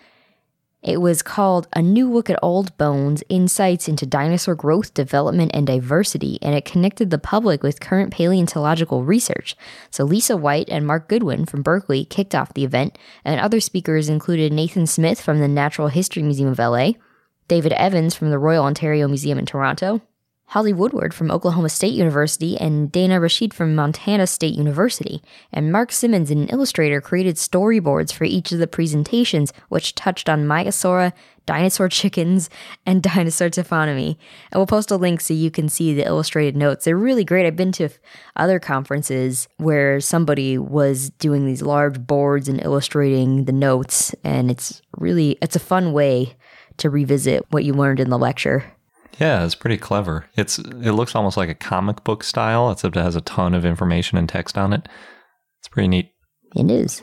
It 0.83 1.01
was 1.01 1.23
called 1.23 1.69
A 1.73 1.81
New 1.81 2.13
Look 2.13 2.29
at 2.29 2.39
Old 2.43 2.77
Bones 2.77 3.25
Insights 3.31 3.89
into 3.89 4.05
Dinosaur 4.05 4.55
Growth, 4.55 4.93
Development, 4.93 5.51
and 5.55 5.67
Diversity, 5.67 6.39
and 6.43 6.55
it 6.55 6.67
connected 6.67 7.09
the 7.09 7.17
public 7.17 7.63
with 7.63 7.81
current 7.81 8.13
paleontological 8.13 9.05
research. 9.05 9.57
So, 9.91 10.05
Lisa 10.05 10.37
White 10.37 10.69
and 10.69 10.87
Mark 10.87 11.09
Goodwin 11.09 11.47
from 11.47 11.63
Berkeley 11.63 12.05
kicked 12.05 12.35
off 12.35 12.53
the 12.53 12.65
event, 12.65 12.99
and 13.25 13.41
other 13.41 13.59
speakers 13.59 14.11
included 14.11 14.53
Nathan 14.53 14.87
Smith 14.87 15.23
from 15.23 15.39
the 15.39 15.49
Natural 15.49 15.89
History 15.89 16.23
Museum 16.23 16.51
of 16.51 16.59
LA, 16.59 16.91
David 17.49 17.73
Evans 17.73 18.15
from 18.15 18.31
the 18.31 18.39
Royal 18.39 18.65
Ontario 18.65 19.07
Museum 19.07 19.39
in 19.39 19.47
Toronto, 19.47 20.01
Holly 20.49 20.73
Woodward 20.73 21.13
from 21.13 21.31
Oklahoma 21.31 21.69
State 21.69 21.95
University, 21.95 22.57
and 22.57 22.93
Dana 22.93 23.19
Rashid 23.19 23.53
from 23.53 23.75
Montana 23.75 24.27
State 24.27 24.55
University. 24.55 25.23
And 25.53 25.73
Mark 25.73 25.91
Simmons, 25.91 26.31
an 26.31 26.49
illustrator, 26.49 27.01
created 27.01 27.37
storyboards 27.37 28.13
for 28.13 28.25
each 28.25 28.53
of 28.53 28.59
the 28.59 28.67
presentations, 28.67 29.53
which 29.69 29.95
touched 29.95 30.29
on 30.29 30.45
Maiasaura, 30.45 31.13
dinosaur 31.47 31.89
chickens, 31.89 32.51
and 32.87 33.03
dinosaur 33.03 33.49
taphonomy. 33.49 34.17
And 34.53 34.59
we'll 34.59 34.67
post 34.67 34.91
a 34.91 34.97
link 34.97 35.21
so 35.21 35.35
you 35.35 35.51
can 35.51 35.69
see 35.69 35.93
the 35.93 36.07
illustrated 36.07 36.57
notes. 36.57 36.85
They're 36.85 36.97
really 36.97 37.25
great. 37.25 37.47
I've 37.47 37.57
been 37.57 37.73
to 37.73 37.89
other 38.37 38.61
conferences 38.61 39.49
where 39.57 40.01
somebody 40.01 40.57
was 40.57 41.11
doing 41.11 41.47
these 41.47 41.63
large 41.63 42.07
boards 42.07 42.49
and 42.49 42.63
illustrating 42.63 43.47
the 43.47 43.53
notes, 43.53 44.15
and 44.23 44.51
it's 44.51 44.83
really 44.99 45.37
it's 45.43 45.57
a 45.57 45.61
fun 45.61 45.93
way 45.93 46.37
to 46.79 46.91
revisit 46.91 47.45
what 47.51 47.65
you 47.65 47.73
learned 47.73 48.01
in 48.01 48.11
the 48.11 48.19
lecture. 48.19 48.73
Yeah, 49.19 49.45
it's 49.45 49.55
pretty 49.55 49.79
clever. 49.79 50.27
It's 50.37 50.59
it 50.59 50.93
looks 50.93 51.15
almost 51.15 51.37
like 51.37 51.49
a 51.49 51.55
comic 51.55 52.03
book 52.05 52.25
style, 52.25 52.71
except 52.71 52.97
it 52.97 53.03
has 53.03 53.17
a 53.17 53.21
ton 53.21 53.55
of 53.55 53.65
information 53.65 54.19
and 54.19 54.29
text 54.29 54.59
on 54.59 54.73
it. 54.73 54.89
It's 55.61 55.69
pretty 55.69 55.89
neat. 55.89 56.11
It 56.57 56.71
is. 56.71 57.03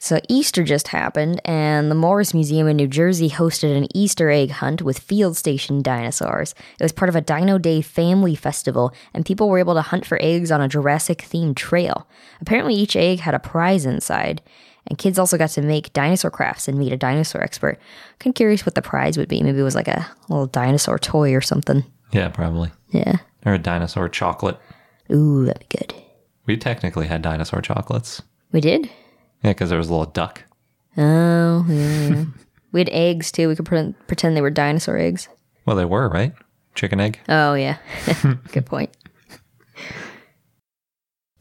So 0.00 0.20
Easter 0.28 0.62
just 0.62 0.88
happened, 0.88 1.40
and 1.44 1.90
the 1.90 1.96
Morris 1.96 2.32
Museum 2.32 2.68
in 2.68 2.76
New 2.76 2.86
Jersey 2.86 3.30
hosted 3.30 3.76
an 3.76 3.88
Easter 3.96 4.30
egg 4.30 4.50
hunt 4.50 4.80
with 4.80 5.00
field 5.00 5.36
station 5.36 5.82
dinosaurs. 5.82 6.54
It 6.78 6.84
was 6.84 6.92
part 6.92 7.08
of 7.08 7.16
a 7.16 7.20
Dino 7.20 7.58
Day 7.58 7.80
family 7.80 8.36
festival, 8.36 8.92
and 9.12 9.26
people 9.26 9.48
were 9.48 9.58
able 9.58 9.74
to 9.74 9.82
hunt 9.82 10.06
for 10.06 10.18
eggs 10.22 10.52
on 10.52 10.60
a 10.60 10.68
Jurassic 10.68 11.18
themed 11.18 11.56
trail. 11.56 12.06
Apparently, 12.40 12.74
each 12.74 12.94
egg 12.94 13.20
had 13.20 13.34
a 13.34 13.40
prize 13.40 13.84
inside. 13.84 14.40
And 14.88 14.96
kids 14.98 15.18
also 15.18 15.36
got 15.36 15.50
to 15.50 15.62
make 15.62 15.92
dinosaur 15.92 16.30
crafts 16.30 16.66
and 16.66 16.78
meet 16.78 16.92
a 16.92 16.96
dinosaur 16.96 17.42
expert. 17.42 17.78
Kind 18.18 18.32
of 18.32 18.36
curious 18.36 18.64
what 18.64 18.74
the 18.74 18.82
prize 18.82 19.18
would 19.18 19.28
be. 19.28 19.42
Maybe 19.42 19.60
it 19.60 19.64
was 19.64 19.74
like 19.74 19.88
a 19.88 20.08
little 20.28 20.46
dinosaur 20.46 20.98
toy 20.98 21.34
or 21.34 21.42
something. 21.42 21.84
Yeah, 22.12 22.28
probably. 22.28 22.72
Yeah. 22.90 23.16
Or 23.44 23.54
a 23.54 23.58
dinosaur 23.58 24.08
chocolate. 24.08 24.58
Ooh, 25.12 25.44
that'd 25.44 25.66
be 25.68 25.76
good. 25.76 25.94
We 26.46 26.56
technically 26.56 27.06
had 27.06 27.20
dinosaur 27.20 27.60
chocolates. 27.60 28.22
We 28.52 28.62
did? 28.62 28.86
Yeah, 29.42 29.50
because 29.50 29.68
there 29.68 29.78
was 29.78 29.88
a 29.88 29.92
little 29.92 30.10
duck. 30.10 30.42
Oh, 30.96 31.66
yeah. 31.68 32.24
we 32.72 32.80
had 32.80 32.88
eggs 32.88 33.30
too. 33.30 33.48
We 33.48 33.56
could 33.56 33.66
pre- 33.66 33.94
pretend 34.06 34.36
they 34.36 34.40
were 34.40 34.50
dinosaur 34.50 34.96
eggs. 34.96 35.28
Well, 35.66 35.76
they 35.76 35.84
were, 35.84 36.08
right? 36.08 36.32
Chicken 36.74 37.00
egg. 37.00 37.18
Oh, 37.28 37.52
yeah. 37.52 37.76
good 38.52 38.64
point. 38.64 38.90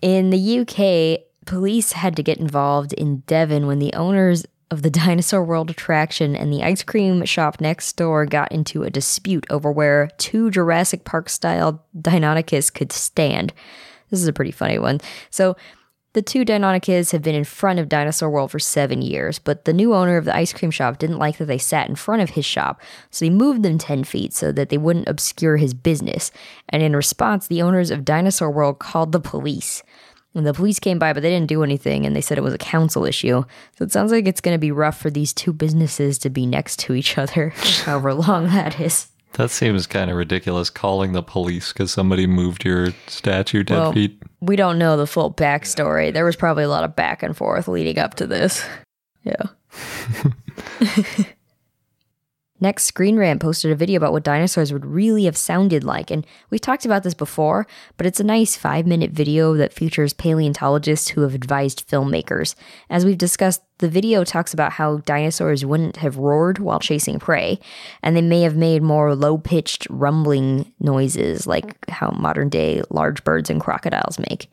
In 0.02 0.30
the 0.30 0.60
UK, 0.60 1.27
police 1.48 1.94
had 1.94 2.16
to 2.16 2.22
get 2.22 2.38
involved 2.38 2.94
in 2.94 3.24
Devon 3.26 3.66
when 3.66 3.80
the 3.80 3.94
owners 3.94 4.46
of 4.70 4.84
the 4.84 4.90
Dinosaur 4.92 5.44
World 5.44 5.72
attraction 5.72 6.36
and 6.36 6.54
the 6.54 6.62
ice 6.62 6.84
cream 6.84 7.26
shop 7.26 7.60
next 7.60 7.94
door 7.94 8.28
got 8.28 8.52
into 8.52 8.84
a 8.84 8.92
dispute 8.92 9.48
over 9.50 9.72
where 9.72 10.12
two 10.18 10.52
Jurassic 10.52 11.06
Park 11.06 11.30
style 11.30 11.84
Deinonychus 12.00 12.72
could 12.72 12.92
stand. 12.92 13.54
This 14.12 14.22
is 14.22 14.28
a 14.28 14.34
pretty 14.34 14.52
funny 14.52 14.78
one. 14.78 15.00
So, 15.32 15.56
the 16.14 16.22
two 16.24 16.44
Deinonychus 16.44 17.12
have 17.12 17.22
been 17.22 17.36
in 17.36 17.44
front 17.44 17.78
of 17.78 17.90
Dinosaur 17.90 18.32
World 18.32 18.50
for 18.50 18.58
seven 18.58 19.04
years, 19.04 19.38
but 19.38 19.66
the 19.66 19.74
new 19.74 19.94
owner 19.94 20.18
of 20.18 20.26
the 20.26 20.36
ice 20.36 20.52
cream 20.52 20.72
shop 20.72 20.98
didn't 20.98 21.20
like 21.20 21.38
that 21.38 21.46
they 21.46 21.60
sat 21.60 21.88
in 21.90 21.96
front 21.96 22.24
of 22.24 22.32
his 22.32 22.46
shop, 22.46 22.82
so 23.12 23.24
he 23.24 23.30
moved 23.30 23.62
them 23.62 23.78
10 23.78 24.04
feet 24.04 24.34
so 24.34 24.52
that 24.52 24.70
they 24.70 24.80
wouldn't 24.80 25.08
obscure 25.08 25.58
his 25.58 25.76
business. 25.76 26.32
And 26.70 26.82
in 26.82 26.96
response, 26.96 27.46
the 27.46 27.62
owners 27.62 27.92
of 27.92 28.04
Dinosaur 28.04 28.50
World 28.50 28.80
called 28.80 29.12
the 29.12 29.20
police. 29.20 29.84
And 30.36 30.46
the 30.46 30.54
police 30.54 30.80
came 30.80 31.00
by, 31.00 31.14
but 31.14 31.24
they 31.24 31.30
didn't 31.32 31.48
do 31.48 31.64
anything, 31.64 32.06
and 32.06 32.16
they 32.16 32.22
said 32.22 32.38
it 32.38 32.44
was 32.44 32.54
a 32.54 32.60
council 32.60 33.06
issue. 33.06 33.44
So 33.78 33.84
it 33.84 33.92
sounds 33.92 34.12
like 34.12 34.28
it's 34.28 34.42
going 34.42 34.54
to 34.56 34.60
be 34.60 34.72
rough 34.72 34.98
for 35.00 35.10
these 35.10 35.34
two 35.34 35.52
businesses 35.52 36.20
to 36.20 36.30
be 36.30 36.46
next 36.46 36.78
to 36.82 36.94
each 36.94 37.18
other, 37.18 37.50
however 37.86 38.14
long 38.14 38.46
that 38.48 38.80
is. 38.80 39.08
That 39.34 39.50
seems 39.52 39.88
kind 39.88 40.10
of 40.12 40.18
ridiculous 40.18 40.70
calling 40.70 41.12
the 41.14 41.22
police 41.24 41.74
because 41.74 41.92
somebody 41.92 42.28
moved 42.28 42.66
your 42.66 42.94
statue 43.08 43.64
10 43.64 43.78
Well, 43.78 43.94
feet. 43.94 44.22
we 44.42 44.56
don't 44.56 44.78
know 44.78 44.96
the 44.98 45.08
full 45.08 45.34
backstory. 45.34 46.14
There 46.14 46.26
was 46.26 46.36
probably 46.36 46.64
a 46.64 46.70
lot 46.70 46.84
of 46.84 46.96
back 46.96 47.24
and 47.24 47.36
forth 47.36 47.68
leading 47.68 47.98
up 48.00 48.16
to 48.16 48.28
this. 48.28 48.66
Yeah. 49.24 49.44
Next, 52.60 52.86
Screen 52.86 53.18
Rant 53.18 53.40
posted 53.40 53.72
a 53.72 53.76
video 53.76 53.98
about 53.98 54.14
what 54.14 54.24
dinosaurs 54.24 54.74
would 54.74 54.86
really 54.86 55.26
have 55.26 55.38
sounded 55.38 55.84
like. 55.84 56.10
And 56.10 56.26
we've 56.50 56.62
talked 56.62 56.86
about 56.86 57.04
this 57.04 57.14
before, 57.14 57.68
but 57.98 58.08
it's 58.08 58.20
a 58.20 58.24
nice 58.24 58.56
five 58.56 58.88
minute 58.88 59.12
video 59.12 59.54
that 59.56 59.74
features 59.74 60.14
paleontologists 60.14 61.10
who 61.10 61.22
have 61.22 61.36
advised 61.36 61.88
filmmakers. 61.88 62.56
As 62.90 63.06
we've 63.06 63.18
discussed, 63.18 63.62
the 63.78 63.90
video 63.90 64.24
talks 64.24 64.56
about 64.56 64.74
how 64.74 64.98
dinosaurs 64.98 65.64
wouldn't 65.64 65.98
have 65.98 66.18
roared 66.18 66.58
while 66.58 66.80
chasing 66.80 67.20
prey, 67.20 67.60
and 68.02 68.16
they 68.16 68.22
may 68.22 68.42
have 68.42 68.56
made 68.56 68.82
more 68.82 69.14
low 69.14 69.38
pitched 69.38 69.86
rumbling 69.92 70.74
noises 70.80 71.46
like 71.46 71.78
how 71.90 72.10
modern 72.10 72.50
day 72.50 72.82
large 72.90 73.24
birds 73.24 73.52
and 73.52 73.62
crocodiles 73.62 74.18
make. 74.18 74.50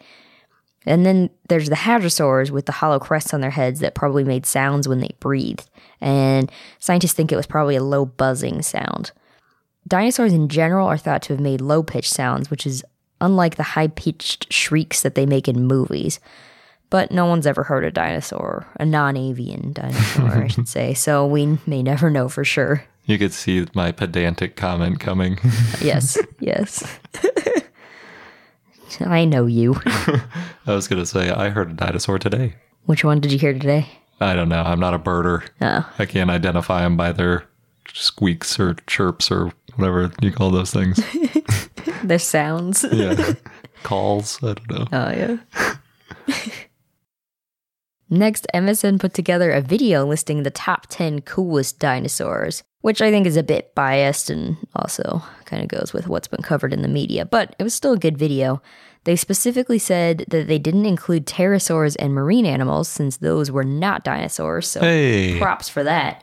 And 0.87 1.07
then 1.07 1.31
there's 1.49 1.69
the 1.69 1.77
hadrosaurs 1.77 2.51
with 2.51 2.67
the 2.67 2.73
hollow 2.73 2.99
crests 2.99 3.33
on 3.33 3.41
their 3.41 3.51
heads 3.51 3.81
that 3.81 3.95
probably 3.95 4.25
made 4.25 4.47
sounds 4.47 4.87
when 4.87 5.01
they 5.01 5.15
breathed. 5.21 5.69
And 6.01 6.51
scientists 6.79 7.15
think 7.15 7.33
it 7.33 7.37
was 7.37 7.47
probably 7.47 7.77
a 7.77 7.83
low 7.83 8.05
buzzing 8.05 8.63
sound. 8.63 9.13
Dinosaurs 9.87 10.33
in 10.33 10.49
general 10.49 10.87
are 10.87 10.99
thought 10.99 11.23
to 11.23 11.33
have 11.33 11.41
made 11.41 11.61
low 11.61 11.83
pitched 11.83 12.13
sounds, 12.13 12.51
which 12.51 12.67
is 12.67 12.85
unlike 13.21 13.57
the 13.57 13.63
high 13.63 13.89
pitched 13.89 14.53
shrieks 14.53 15.03
that 15.03 15.15
they 15.15 15.27
make 15.27 15.49
in 15.49 15.67
movies. 15.67 16.21
But 16.91 17.11
no 17.11 17.27
one's 17.27 17.47
ever 17.47 17.65
heard 17.65 17.85
a 17.85 17.91
dinosaur, 17.91 18.67
a 18.79 18.85
non 18.85 19.17
avian 19.17 19.73
dinosaur, 19.73 20.45
I 20.45 20.49
should 20.49 20.69
say, 20.77 20.95
so 20.95 21.27
we 21.27 21.59
may 21.67 21.83
never 21.83 22.11
know 22.11 22.29
for 22.29 22.45
sure. 22.45 22.85
You 23.07 23.19
could 23.19 23.33
see 23.33 23.67
my 23.75 23.93
pedantic 23.93 24.57
comment 24.57 25.01
coming. 25.01 25.39
Yes, 25.83 26.17
yes. 26.41 26.85
I 29.01 29.25
know 29.25 29.47
you. 29.47 29.81
I 29.87 30.23
was 30.67 30.89
going 30.89 31.03
to 31.03 31.07
say, 31.07 31.31
I 31.31 31.49
heard 31.49 31.71
a 31.71 31.75
dinosaur 31.75 32.19
today. 32.19 32.55
Which 32.87 33.05
one 33.05 33.21
did 33.21 33.33
you 33.33 33.39
hear 33.39 33.53
today? 33.53 33.89
I 34.21 34.35
don't 34.35 34.49
know. 34.49 34.63
I'm 34.63 34.81
not 34.81 34.95
a 34.95 34.99
birder. 34.99 35.47
Oh. 35.61 35.91
I 35.99 36.07
can't 36.07 36.31
identify 36.31 36.83
them 36.83 36.97
by 36.97 37.13
their 37.13 37.45
squeaks 37.93 38.59
or 38.59 38.75
chirps 38.87 39.31
or 39.31 39.53
whatever 39.77 40.13
you 40.21 40.33
call 40.33 40.51
those 40.51 40.71
things. 40.71 41.01
Their 42.05 42.19
sounds. 42.19 42.85
Yeah. 42.91 43.35
Calls. 43.83 44.43
I 44.43 44.55
don't 44.55 44.71
know. 44.71 44.87
Oh, 44.93 45.11
yeah. 45.11 46.57
Next, 48.15 48.47
MSN 48.55 49.01
put 49.01 49.13
together 49.13 49.51
a 49.51 49.61
video 49.61 50.07
listing 50.07 50.45
the 50.45 50.51
top 50.51 50.87
10 50.89 51.23
coolest 51.23 51.81
dinosaurs, 51.81 52.63
which 52.83 53.03
I 53.03 53.11
think 53.11 53.27
is 53.27 53.37
a 53.37 53.43
bit 53.43 53.75
biased 53.75 54.31
and 54.31 54.57
also 54.77 55.21
kind 55.47 55.63
of 55.63 55.69
goes 55.69 55.93
with 55.93 56.07
what's 56.07 56.29
been 56.29 56.43
covered 56.43 56.73
in 56.73 56.83
the 56.83 56.89
media, 56.89 57.25
but 57.25 57.57
it 57.59 57.65
was 57.65 57.75
still 57.75 57.93
a 57.95 57.99
good 57.99 58.17
video. 58.17 58.63
They 59.03 59.17
specifically 59.17 59.81
said 59.81 60.27
that 60.29 60.47
they 60.47 60.61
didn't 60.61 60.87
include 60.87 61.27
pterosaurs 61.27 61.97
and 61.99 62.15
marine 62.15 62.47
animals 62.47 62.89
since 62.89 63.17
those 63.17 63.51
were 63.51 63.65
not 63.65 64.05
dinosaurs, 64.05 64.69
so 64.69 64.81
Hey. 64.81 65.37
props 65.39 65.69
for 65.69 65.83
that. 65.83 66.23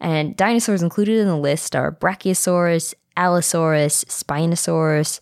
And 0.00 0.36
dinosaurs 0.36 0.82
included 0.82 1.18
in 1.18 1.28
the 1.28 1.36
list 1.38 1.74
are 1.74 1.92
Brachiosaurus, 1.92 2.92
Allosaurus, 3.16 4.04
Spinosaurus, 4.04 5.20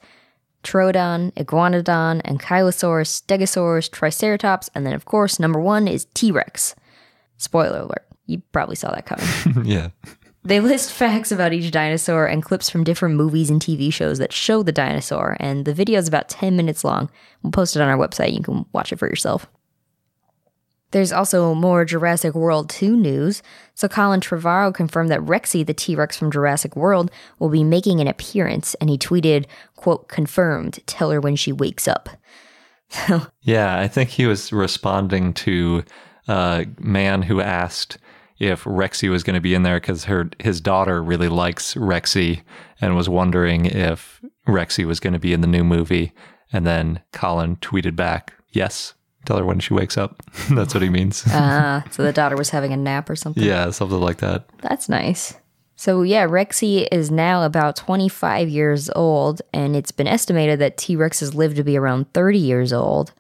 Troodon, 0.63 1.33
Iguanodon, 1.35 2.23
Ankylosaurus, 2.23 3.23
Stegosaurus, 3.23 3.91
Triceratops, 3.91 4.71
and 4.75 4.87
then, 4.87 4.95
of 4.95 5.05
course, 5.05 5.41
number 5.41 5.61
one 5.61 5.89
is 5.89 6.07
T 6.15 6.31
Rex. 6.31 6.75
Spoiler 7.37 7.81
alert. 7.81 8.07
You 8.27 8.43
probably 8.53 8.77
saw 8.77 8.91
that 8.91 9.07
coming. 9.07 9.65
yeah. 9.67 9.89
they 10.45 10.61
list 10.61 10.93
facts 10.93 11.33
about 11.33 11.53
each 11.53 11.71
dinosaur 11.71 12.27
and 12.27 12.43
clips 12.43 12.69
from 12.69 12.85
different 12.85 13.17
movies 13.17 13.51
and 13.51 13.61
TV 13.61 13.93
shows 13.93 14.19
that 14.19 14.33
show 14.33 14.63
the 14.63 14.73
dinosaur, 14.73 15.37
and 15.41 15.65
the 15.65 15.75
video 15.75 15.99
is 15.99 16.09
about 16.09 16.29
10 16.29 16.57
minutes 16.57 16.85
long. 16.85 17.11
We'll 17.43 17.53
post 17.53 17.77
it 17.77 17.83
on 17.83 17.89
our 17.89 17.99
website. 17.99 18.35
You 18.35 18.43
can 18.43 18.67
watch 18.73 18.93
it 18.93 18.99
for 18.99 19.09
yourself. 19.09 19.47
There's 20.93 21.13
also 21.13 21.55
more 21.55 21.85
Jurassic 21.85 22.35
World 22.35 22.69
2 22.69 22.97
news. 22.97 23.43
So 23.75 23.89
Colin 23.89 24.21
Trevorrow 24.21 24.75
confirmed 24.75 25.11
that 25.11 25.21
Rexy, 25.21 25.65
the 25.65 25.75
T-Rex 25.75 26.17
from 26.17 26.33
Jurassic 26.33 26.75
World, 26.77 27.11
will 27.39 27.49
be 27.49 27.65
making 27.65 28.01
an 28.01 28.09
appearance, 28.09 28.75
and 28.75 28.91
he 28.91 28.99
tweeted, 28.99 29.47
quote, 29.77 30.09
confirmed, 30.09 30.81
tell 30.87 31.11
her 31.11 31.21
when 31.21 31.37
she 31.37 31.53
wakes 31.53 31.87
up. 31.87 32.09
Yeah, 33.43 33.79
I 33.79 33.89
think 33.89 34.11
he 34.11 34.27
was 34.27 34.53
responding 34.53 35.33
to 35.35 35.85
a 36.29 36.67
man 36.79 37.23
who 37.23 37.41
asked 37.41 37.99
if 38.39 38.65
Rexy 38.65 39.09
was 39.11 39.23
going 39.23 39.35
to 39.35 39.41
be 39.41 39.55
in 39.55 39.63
there 39.63 39.79
because 39.79 40.05
her 40.05 40.31
his 40.39 40.61
daughter 40.61 41.03
really 41.03 41.29
likes 41.29 41.75
Rexy 41.75 42.43
and 42.81 42.97
was 42.97 43.09
wondering 43.09 43.67
if 43.67 44.21
Rexy 44.49 44.85
was 44.85 44.99
going 44.99 45.13
to 45.13 45.19
be 45.19 45.33
in 45.33 45.41
the 45.41 45.47
new 45.47 45.63
movie. 45.63 46.13
And 46.53 46.67
then 46.67 47.01
Colin 47.13 47.57
tweeted 47.57 47.97
back, 47.97 48.33
"Yes, 48.51 48.95
tell 49.27 49.37
her 49.39 49.45
when 49.45 49.61
she 49.61 49.75
wakes 49.75 49.97
up." 49.99 50.23
That's 50.51 50.75
what 50.75 50.83
he 50.83 50.89
means. 50.91 51.25
Uh, 51.33 51.83
so 51.91 52.03
the 52.03 52.13
daughter 52.13 52.37
was 52.37 52.51
having 52.51 52.73
a 52.73 52.77
nap 52.77 53.09
or 53.11 53.17
something. 53.17 53.43
yeah, 53.43 53.71
something 53.71 54.01
like 54.01 54.19
that. 54.19 54.47
That's 54.63 54.89
nice. 54.89 55.35
So 55.77 56.03
yeah, 56.03 56.27
Rexy 56.27 56.87
is 56.93 57.11
now 57.11 57.43
about 57.45 57.75
25 57.77 58.49
years 58.49 58.91
old, 58.91 59.41
and 59.55 59.75
it's 59.75 59.93
been 59.93 60.07
estimated 60.07 60.59
that 60.59 60.77
T-Rexes 60.77 61.35
live 61.35 61.55
to 61.55 61.65
be 61.65 61.79
around 61.79 62.13
30 62.13 62.39
years 62.39 62.73
old. 62.73 63.15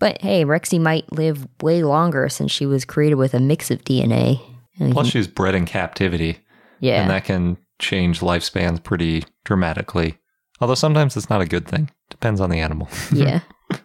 But 0.00 0.20
hey, 0.20 0.44
Rexy 0.44 0.80
might 0.80 1.12
live 1.12 1.46
way 1.62 1.84
longer 1.84 2.28
since 2.28 2.50
she 2.50 2.66
was 2.66 2.84
created 2.84 3.14
with 3.14 3.34
a 3.34 3.38
mix 3.40 3.70
of 3.70 3.84
DNA. 3.84 4.40
And 4.80 4.92
Plus, 4.92 5.06
she's 5.06 5.28
bred 5.28 5.54
in 5.54 5.64
captivity, 5.64 6.38
yeah, 6.80 7.02
and 7.02 7.10
that 7.10 7.24
can 7.24 7.56
change 7.78 8.18
lifespans 8.18 8.82
pretty 8.82 9.22
dramatically. 9.44 10.18
Although 10.60 10.74
sometimes 10.74 11.16
it's 11.16 11.30
not 11.30 11.40
a 11.40 11.46
good 11.46 11.68
thing. 11.68 11.90
Depends 12.10 12.40
on 12.40 12.50
the 12.50 12.58
animal. 12.58 12.88
yeah. 13.12 13.40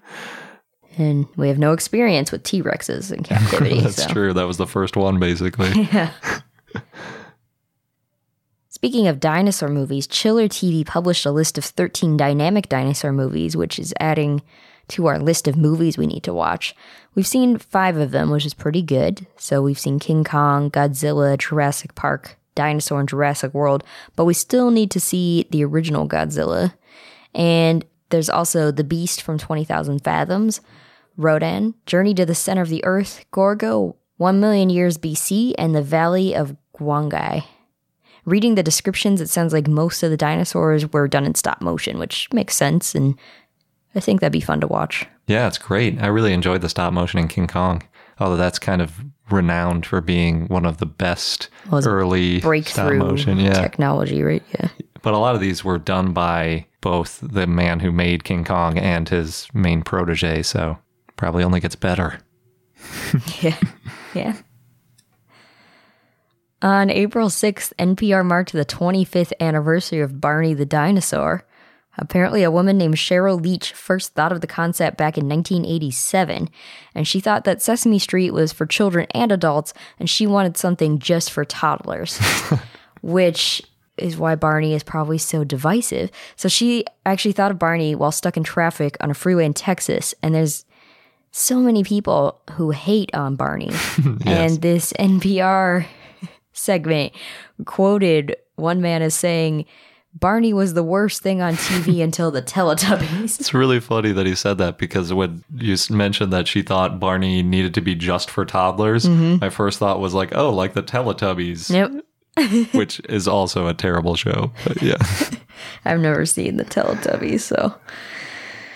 And 0.97 1.27
we 1.35 1.47
have 1.47 1.59
no 1.59 1.73
experience 1.73 2.31
with 2.31 2.43
T-Rexes 2.43 3.11
in 3.11 3.23
captivity. 3.23 3.81
That's 3.81 4.03
so. 4.03 4.09
true. 4.09 4.33
That 4.33 4.47
was 4.47 4.57
the 4.57 4.67
first 4.67 4.95
one, 4.95 5.19
basically. 5.19 5.71
Yeah. 5.93 6.11
Speaking 8.69 9.07
of 9.07 9.19
dinosaur 9.19 9.69
movies, 9.69 10.05
Chiller 10.05 10.47
TV 10.47 10.85
published 10.85 11.25
a 11.25 11.31
list 11.31 11.57
of 11.57 11.65
13 11.65 12.15
dynamic 12.15 12.69
dinosaur 12.69 13.11
movies, 13.11 13.57
which 13.57 13.79
is 13.79 13.91
adding 13.99 14.43
to 14.89 15.07
our 15.07 15.17
list 15.17 15.47
of 15.47 15.57
movies 15.57 15.97
we 15.97 16.05
need 16.05 16.21
to 16.23 16.33
watch. 16.33 16.75
We've 17.15 17.25
seen 17.25 17.57
five 17.57 17.97
of 17.97 18.11
them, 18.11 18.29
which 18.29 18.45
is 18.45 18.53
pretty 18.53 18.83
good. 18.83 19.25
So 19.37 19.63
we've 19.63 19.79
seen 19.79 19.97
King 19.97 20.23
Kong, 20.23 20.69
Godzilla, 20.69 21.37
Jurassic 21.39 21.95
Park, 21.95 22.37
Dinosaur, 22.53 22.99
and 22.99 23.09
Jurassic 23.09 23.53
World, 23.53 23.83
but 24.15 24.25
we 24.25 24.35
still 24.35 24.69
need 24.69 24.91
to 24.91 24.99
see 24.99 25.47
the 25.49 25.65
original 25.65 26.07
Godzilla. 26.07 26.73
And 27.33 27.83
there's 28.09 28.29
also 28.29 28.71
The 28.71 28.83
Beast 28.83 29.21
from 29.21 29.37
20,000 29.37 30.03
Fathoms, 30.03 30.61
Rodan, 31.17 31.73
Journey 31.85 32.13
to 32.13 32.25
the 32.25 32.35
Center 32.35 32.61
of 32.61 32.69
the 32.69 32.85
Earth, 32.85 33.25
Gorgo, 33.31 33.95
1 34.17 34.39
million 34.39 34.69
years 34.69 34.97
BC, 34.97 35.53
and 35.57 35.75
the 35.75 35.81
Valley 35.81 36.35
of 36.35 36.55
Gwangi. 36.77 37.43
Reading 38.25 38.55
the 38.55 38.63
descriptions, 38.63 39.19
it 39.21 39.29
sounds 39.29 39.53
like 39.53 39.67
most 39.67 40.03
of 40.03 40.11
the 40.11 40.17
dinosaurs 40.17 40.91
were 40.91 41.07
done 41.07 41.25
in 41.25 41.33
stop 41.35 41.61
motion, 41.61 41.97
which 41.97 42.31
makes 42.33 42.55
sense, 42.55 42.93
and 42.93 43.15
I 43.95 43.99
think 43.99 44.21
that'd 44.21 44.31
be 44.31 44.41
fun 44.41 44.61
to 44.61 44.67
watch. 44.67 45.07
Yeah, 45.27 45.47
it's 45.47 45.57
great. 45.57 46.01
I 46.01 46.07
really 46.07 46.33
enjoyed 46.33 46.61
the 46.61 46.69
stop 46.69 46.93
motion 46.93 47.19
in 47.19 47.27
King 47.27 47.47
Kong. 47.47 47.83
Although 48.19 48.37
that's 48.37 48.59
kind 48.59 48.81
of 48.81 48.93
renowned 49.29 49.85
for 49.85 50.01
being 50.01 50.47
one 50.47 50.65
of 50.65 50.77
the 50.77 50.85
best 50.85 51.49
Well, 51.71 51.87
early 51.87 52.39
stop 52.39 52.47
Breakthrough 52.47 52.99
motion. 52.99 53.39
Yeah. 53.39 53.61
technology, 53.61 54.23
right? 54.23 54.43
Yeah. 54.59 54.69
But 55.03 55.13
a 55.13 55.17
lot 55.17 55.35
of 55.35 55.41
these 55.41 55.63
were 55.63 55.77
done 55.77 56.13
by 56.13 56.65
both 56.81 57.19
the 57.21 57.45
man 57.45 57.79
who 57.79 57.91
made 57.91 58.23
King 58.23 58.43
Kong 58.43 58.77
and 58.77 59.07
his 59.07 59.47
main 59.53 59.83
protege, 59.83 60.41
so 60.43 60.77
probably 61.17 61.43
only 61.43 61.59
gets 61.59 61.75
better. 61.75 62.19
Yeah. 63.41 63.57
yeah. 64.13 64.37
On 66.61 66.89
April 66.89 67.29
6th, 67.29 67.73
NPR 67.77 68.25
marked 68.25 68.51
the 68.51 68.65
25th 68.65 69.31
anniversary 69.39 69.99
of 69.99 70.19
Barney 70.19 70.53
the 70.53 70.65
Dinosaur. 70.65 71.45
Apparently, 71.99 72.43
a 72.43 72.51
woman 72.51 72.77
named 72.77 72.95
Sheryl 72.95 73.41
Leach 73.41 73.73
first 73.73 74.13
thought 74.13 74.31
of 74.31 74.41
the 74.41 74.47
concept 74.47 74.97
back 74.97 75.17
in 75.17 75.27
1987, 75.27 76.49
and 76.93 77.07
she 77.07 77.19
thought 77.19 77.43
that 77.43 77.61
Sesame 77.61 77.99
Street 77.99 78.31
was 78.31 78.53
for 78.53 78.65
children 78.65 79.07
and 79.11 79.31
adults, 79.31 79.73
and 79.99 80.09
she 80.09 80.27
wanted 80.27 80.57
something 80.57 80.99
just 80.99 81.31
for 81.31 81.45
toddlers, 81.45 82.19
which 83.01 83.63
is 83.97 84.17
why 84.17 84.35
Barney 84.35 84.73
is 84.73 84.83
probably 84.83 85.17
so 85.17 85.43
divisive. 85.43 86.11
So 86.35 86.47
she 86.49 86.85
actually 87.05 87.31
thought 87.31 87.51
of 87.51 87.59
Barney 87.59 87.95
while 87.95 88.11
stuck 88.11 88.37
in 88.37 88.43
traffic 88.43 88.95
on 88.99 89.09
a 89.09 89.15
freeway 89.15 89.45
in 89.45 89.53
Texas, 89.53 90.13
and 90.21 90.35
there's 90.35 90.65
so 91.37 91.59
many 91.59 91.83
people 91.83 92.41
who 92.53 92.71
hate 92.71 93.13
on 93.13 93.35
Barney. 93.35 93.69
And 94.25 94.61
this 94.61 94.91
NPR 94.93 95.85
segment 96.53 97.13
quoted 97.65 98.35
one 98.55 98.81
man 98.81 99.01
as 99.01 99.13
saying, 99.13 99.65
Barney 100.13 100.51
was 100.51 100.73
the 100.73 100.81
worst 100.81 101.21
thing 101.21 101.41
on 101.41 101.53
TV 101.53 102.03
until 102.03 102.31
the 102.31 102.41
Teletubbies. 102.41 103.39
It's 103.39 103.53
really 103.53 103.79
funny 103.79 104.11
that 104.13 104.25
he 104.25 104.33
said 104.33 104.57
that 104.57 104.79
because 104.79 105.13
when 105.13 105.43
you 105.55 105.75
mentioned 105.91 106.33
that 106.33 106.47
she 106.47 106.63
thought 106.63 106.99
Barney 106.99 107.43
needed 107.43 107.75
to 107.75 107.81
be 107.81 107.93
just 107.93 108.31
for 108.31 108.43
toddlers, 108.43 109.05
mm-hmm. 109.05 109.37
my 109.39 109.51
first 109.51 109.77
thought 109.77 109.99
was 109.99 110.15
like, 110.15 110.35
oh, 110.35 110.49
like 110.49 110.73
the 110.73 110.83
Teletubbies, 110.83 111.69
Nope. 111.69 112.03
which 112.73 112.99
is 113.01 113.27
also 113.27 113.67
a 113.67 113.75
terrible 113.75 114.15
show. 114.15 114.51
But 114.65 114.81
yeah, 114.81 114.97
I've 115.85 115.99
never 115.99 116.25
seen 116.25 116.57
the 116.57 116.65
Teletubbies, 116.65 117.41
so 117.41 117.75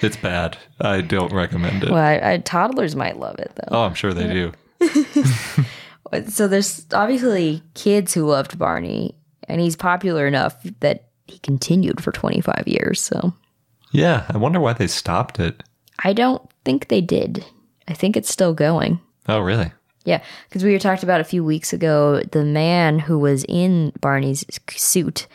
it's 0.03 0.17
bad. 0.17 0.57
I 0.79 1.01
don't 1.01 1.31
recommend 1.33 1.83
it. 1.83 1.89
well, 1.89 2.03
I, 2.03 2.33
I, 2.33 2.37
toddlers 2.37 2.95
might 2.95 3.19
love 3.19 3.39
it 3.39 3.51
though. 3.55 3.75
Oh, 3.77 3.83
I'm 3.83 3.93
sure 3.93 4.13
they 4.13 4.27
do. 4.27 4.51
So 6.27 6.47
there's 6.47 6.85
obviously 6.93 7.63
kids 7.73 8.13
who 8.13 8.25
loved 8.25 8.59
Barney, 8.59 9.15
and 9.47 9.61
he's 9.61 9.75
popular 9.75 10.27
enough 10.27 10.61
that 10.81 11.05
he 11.27 11.39
continued 11.39 12.01
for 12.03 12.11
25 12.11 12.63
years. 12.67 13.01
So 13.01 13.33
Yeah, 13.91 14.25
I 14.29 14.37
wonder 14.37 14.59
why 14.59 14.73
they 14.73 14.87
stopped 14.87 15.39
it. 15.39 15.63
I 16.03 16.13
don't 16.13 16.41
think 16.65 16.87
they 16.87 17.01
did. 17.01 17.45
I 17.87 17.93
think 17.93 18.17
it's 18.17 18.31
still 18.31 18.53
going. 18.53 18.99
Oh, 19.27 19.39
really? 19.39 19.71
Yeah, 20.03 20.21
because 20.49 20.63
we 20.63 20.73
were 20.73 20.79
talked 20.79 21.03
about 21.03 21.21
a 21.21 21.25
few 21.25 21.43
weeks 21.43 21.73
ago 21.73 22.21
the 22.31 22.43
man 22.43 22.99
who 22.99 23.19
was 23.19 23.45
in 23.47 23.93
Barney's 24.01 24.43
suit 24.69 25.27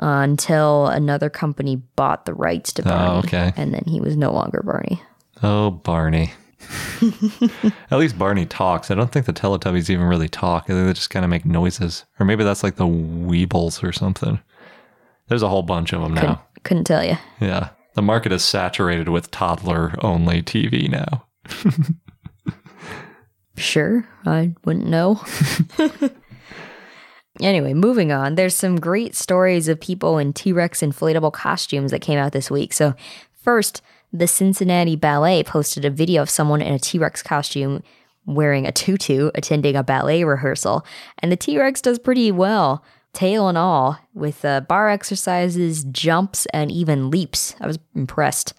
uh, 0.00 0.20
until 0.22 0.86
another 0.86 1.30
company 1.30 1.76
bought 1.96 2.24
the 2.26 2.34
rights 2.34 2.72
to 2.74 2.82
Barney. 2.82 3.18
okay. 3.20 3.52
And 3.56 3.72
then 3.74 3.84
he 3.86 4.00
was 4.00 4.16
no 4.16 4.32
longer 4.32 4.62
Barney. 4.64 5.02
Oh, 5.42 5.70
Barney. 5.70 6.32
At 7.90 7.98
least 7.98 8.18
Barney 8.18 8.46
talks. 8.46 8.90
I 8.90 8.94
don't 8.94 9.12
think 9.12 9.26
the 9.26 9.32
Teletubbies 9.32 9.90
even 9.90 10.06
really 10.06 10.28
talk. 10.28 10.64
I 10.64 10.66
think 10.68 10.86
they 10.86 10.92
just 10.92 11.10
kind 11.10 11.24
of 11.24 11.30
make 11.30 11.44
noises. 11.44 12.04
Or 12.18 12.26
maybe 12.26 12.44
that's 12.44 12.62
like 12.62 12.76
the 12.76 12.86
Weebles 12.86 13.82
or 13.82 13.92
something. 13.92 14.40
There's 15.28 15.42
a 15.42 15.48
whole 15.48 15.62
bunch 15.62 15.92
of 15.92 16.00
them 16.02 16.14
Couldn't, 16.14 16.30
now. 16.30 16.44
couldn't 16.62 16.84
tell 16.84 17.04
you. 17.04 17.16
Yeah. 17.40 17.70
The 17.94 18.02
market 18.02 18.32
is 18.32 18.44
saturated 18.44 19.08
with 19.08 19.30
toddler 19.30 19.94
only 20.02 20.42
TV 20.42 20.88
now. 20.90 21.26
Sure, 23.58 24.06
I 24.26 24.54
wouldn't 24.66 24.86
know. 24.86 25.18
anyway, 27.40 27.74
moving 27.74 28.12
on. 28.12 28.34
There's 28.34 28.54
some 28.54 28.80
great 28.80 29.14
stories 29.14 29.68
of 29.68 29.80
people 29.80 30.18
in 30.18 30.32
T 30.32 30.52
Rex 30.52 30.80
inflatable 30.80 31.32
costumes 31.32 31.90
that 31.90 32.00
came 32.00 32.18
out 32.18 32.32
this 32.32 32.50
week. 32.50 32.72
So, 32.72 32.94
first, 33.42 33.82
the 34.12 34.26
Cincinnati 34.26 34.96
Ballet 34.96 35.42
posted 35.42 35.84
a 35.84 35.90
video 35.90 36.22
of 36.22 36.30
someone 36.30 36.62
in 36.62 36.72
a 36.72 36.78
T 36.78 36.98
Rex 36.98 37.22
costume 37.22 37.82
wearing 38.26 38.66
a 38.66 38.72
tutu 38.72 39.30
attending 39.34 39.76
a 39.76 39.82
ballet 39.82 40.24
rehearsal. 40.24 40.84
And 41.18 41.30
the 41.30 41.36
T 41.36 41.58
Rex 41.58 41.80
does 41.80 41.98
pretty 41.98 42.32
well, 42.32 42.84
tail 43.12 43.48
and 43.48 43.56
all, 43.56 43.98
with 44.14 44.44
uh, 44.44 44.60
bar 44.60 44.88
exercises, 44.88 45.84
jumps, 45.84 46.46
and 46.46 46.70
even 46.70 47.10
leaps. 47.10 47.54
I 47.60 47.66
was 47.66 47.78
impressed. 47.94 48.52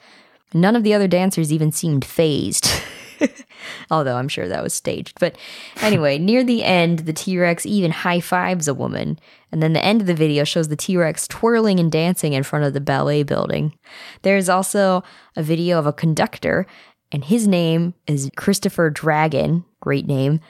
None 0.53 0.75
of 0.75 0.83
the 0.83 0.93
other 0.93 1.07
dancers 1.07 1.51
even 1.51 1.71
seemed 1.71 2.05
phased. 2.05 2.69
Although 3.91 4.15
I'm 4.15 4.27
sure 4.27 4.47
that 4.47 4.63
was 4.63 4.73
staged. 4.73 5.19
But 5.19 5.37
anyway, 5.81 6.17
near 6.17 6.43
the 6.43 6.63
end, 6.63 6.99
the 6.99 7.13
T 7.13 7.37
Rex 7.37 7.65
even 7.65 7.91
high 7.91 8.19
fives 8.19 8.67
a 8.67 8.73
woman. 8.73 9.19
And 9.51 9.63
then 9.63 9.73
the 9.73 9.83
end 9.83 10.01
of 10.01 10.07
the 10.07 10.13
video 10.13 10.43
shows 10.43 10.67
the 10.67 10.75
T 10.75 10.97
Rex 10.97 11.27
twirling 11.27 11.79
and 11.79 11.91
dancing 11.91 12.33
in 12.33 12.43
front 12.43 12.65
of 12.65 12.73
the 12.73 12.81
ballet 12.81 13.23
building. 13.23 13.77
There's 14.21 14.49
also 14.49 15.03
a 15.35 15.43
video 15.43 15.79
of 15.79 15.85
a 15.85 15.93
conductor, 15.93 16.65
and 17.11 17.23
his 17.23 17.47
name 17.47 17.93
is 18.05 18.29
Christopher 18.35 18.89
Dragon. 18.89 19.65
Great 19.79 20.07
name 20.07 20.41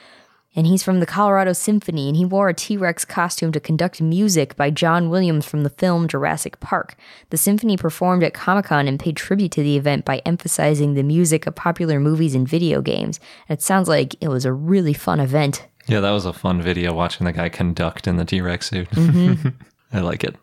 and 0.57 0.65
he's 0.65 0.81
from 0.81 0.99
the 0.99 1.05
Colorado 1.05 1.53
Symphony, 1.53 2.07
and 2.07 2.17
he 2.17 2.25
wore 2.25 2.49
a 2.49 2.53
T 2.53 2.75
Rex 2.75 3.05
costume 3.05 3.51
to 3.51 3.59
conduct 3.59 4.01
music 4.01 4.55
by 4.55 4.71
John 4.71 5.09
Williams 5.09 5.45
from 5.45 5.61
the 5.61 5.69
film 5.69 6.07
Jurassic 6.07 6.59
Park. 6.59 6.95
The 7.29 7.37
symphony 7.37 7.77
performed 7.77 8.23
at 8.23 8.33
Comic 8.33 8.65
Con 8.65 8.87
and 8.87 8.99
paid 8.99 9.15
tribute 9.15 9.51
to 9.51 9.61
the 9.61 9.77
event 9.77 10.03
by 10.03 10.17
emphasizing 10.25 10.95
the 10.95 11.03
music 11.03 11.45
of 11.45 11.53
popular 11.53 11.99
movies 11.99 12.33
and 12.33 12.49
video 12.49 12.81
games. 12.81 13.19
And 13.47 13.59
it 13.59 13.61
sounds 13.61 13.87
like 13.87 14.15
it 14.19 14.29
was 14.29 14.45
a 14.45 14.51
really 14.51 14.93
fun 14.93 15.19
event. 15.19 15.67
Yeah, 15.87 15.99
that 15.99 16.11
was 16.11 16.25
a 16.25 16.33
fun 16.33 16.59
video 16.61 16.91
watching 16.91 17.25
the 17.25 17.33
guy 17.33 17.49
conduct 17.49 18.07
in 18.07 18.17
the 18.17 18.25
T 18.25 18.41
Rex 18.41 18.67
suit. 18.67 18.89
Mm-hmm. 18.89 19.49
I 19.93 20.01
like 20.01 20.23
it. 20.23 20.35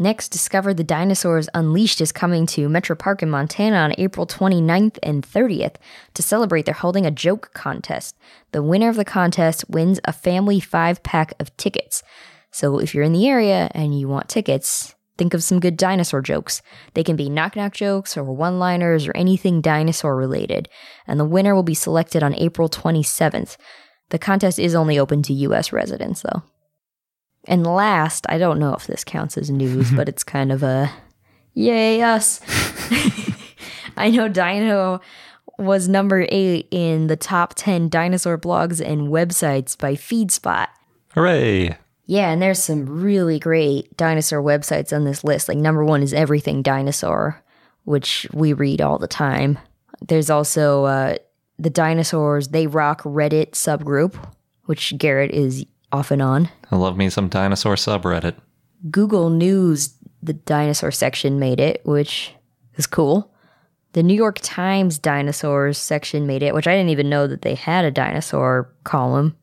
Next, 0.00 0.30
Discover 0.30 0.72
the 0.72 0.82
Dinosaurs 0.82 1.50
Unleashed 1.52 2.00
is 2.00 2.10
coming 2.10 2.46
to 2.46 2.70
Metro 2.70 2.96
Park 2.96 3.22
in 3.22 3.28
Montana 3.28 3.76
on 3.76 3.94
April 3.98 4.26
29th 4.26 4.98
and 5.02 5.22
30th. 5.22 5.74
To 6.14 6.22
celebrate, 6.22 6.64
they're 6.64 6.72
holding 6.72 7.04
a 7.04 7.10
joke 7.10 7.50
contest. 7.52 8.16
The 8.52 8.62
winner 8.62 8.88
of 8.88 8.96
the 8.96 9.04
contest 9.04 9.68
wins 9.68 10.00
a 10.06 10.14
family 10.14 10.58
five 10.58 11.02
pack 11.02 11.34
of 11.38 11.54
tickets. 11.58 12.02
So 12.50 12.78
if 12.78 12.94
you're 12.94 13.04
in 13.04 13.12
the 13.12 13.28
area 13.28 13.70
and 13.74 13.96
you 14.00 14.08
want 14.08 14.30
tickets, 14.30 14.94
think 15.18 15.34
of 15.34 15.42
some 15.42 15.60
good 15.60 15.76
dinosaur 15.76 16.22
jokes. 16.22 16.62
They 16.94 17.04
can 17.04 17.16
be 17.16 17.28
knock 17.28 17.54
knock 17.54 17.74
jokes 17.74 18.16
or 18.16 18.24
one 18.24 18.58
liners 18.58 19.06
or 19.06 19.14
anything 19.14 19.60
dinosaur 19.60 20.16
related. 20.16 20.70
And 21.06 21.20
the 21.20 21.26
winner 21.26 21.54
will 21.54 21.62
be 21.62 21.74
selected 21.74 22.22
on 22.22 22.34
April 22.36 22.70
27th. 22.70 23.58
The 24.08 24.18
contest 24.18 24.58
is 24.58 24.74
only 24.74 24.98
open 24.98 25.22
to 25.24 25.34
US 25.34 25.74
residents, 25.74 26.22
though. 26.22 26.42
And 27.46 27.66
last, 27.66 28.26
I 28.28 28.38
don't 28.38 28.58
know 28.58 28.74
if 28.74 28.86
this 28.86 29.04
counts 29.04 29.38
as 29.38 29.50
news, 29.50 29.90
but 29.96 30.08
it's 30.08 30.24
kind 30.24 30.52
of 30.52 30.62
a 30.62 30.90
yay 31.54 32.02
us. 32.02 32.40
I 33.96 34.10
know 34.10 34.28
Dino 34.28 35.00
was 35.58 35.88
number 35.88 36.26
eight 36.30 36.68
in 36.70 37.06
the 37.08 37.16
top 37.16 37.54
10 37.54 37.88
dinosaur 37.88 38.38
blogs 38.38 38.84
and 38.84 39.08
websites 39.08 39.76
by 39.76 39.94
FeedSpot. 39.94 40.68
Hooray! 41.14 41.76
Yeah, 42.06 42.30
and 42.30 42.42
there's 42.42 42.62
some 42.62 42.86
really 42.86 43.38
great 43.38 43.96
dinosaur 43.96 44.42
websites 44.42 44.92
on 44.92 45.04
this 45.04 45.22
list. 45.22 45.48
Like, 45.48 45.58
number 45.58 45.84
one 45.84 46.02
is 46.02 46.12
Everything 46.12 46.60
Dinosaur, 46.62 47.40
which 47.84 48.26
we 48.32 48.52
read 48.52 48.80
all 48.80 48.98
the 48.98 49.06
time. 49.06 49.60
There's 50.00 50.28
also 50.28 50.86
uh, 50.86 51.16
the 51.58 51.70
Dinosaurs 51.70 52.48
They 52.48 52.66
Rock 52.66 53.02
Reddit 53.02 53.50
subgroup, 53.50 54.16
which 54.64 54.96
Garrett 54.98 55.30
is 55.30 55.64
often 55.92 56.20
on. 56.20 56.48
I 56.70 56.76
love 56.76 56.96
me 56.96 57.10
some 57.10 57.28
dinosaur 57.28 57.74
subreddit. 57.74 58.34
Google 58.90 59.30
News, 59.30 59.94
the 60.22 60.32
dinosaur 60.32 60.90
section 60.90 61.38
made 61.38 61.60
it, 61.60 61.80
which 61.84 62.34
is 62.76 62.86
cool. 62.86 63.32
The 63.92 64.02
New 64.02 64.14
York 64.14 64.38
Times 64.40 64.98
dinosaurs 64.98 65.76
section 65.76 66.26
made 66.26 66.42
it, 66.42 66.54
which 66.54 66.66
I 66.66 66.76
didn't 66.76 66.90
even 66.90 67.08
know 67.08 67.26
that 67.26 67.42
they 67.42 67.54
had 67.54 67.84
a 67.84 67.90
dinosaur 67.90 68.72
column. 68.84 69.36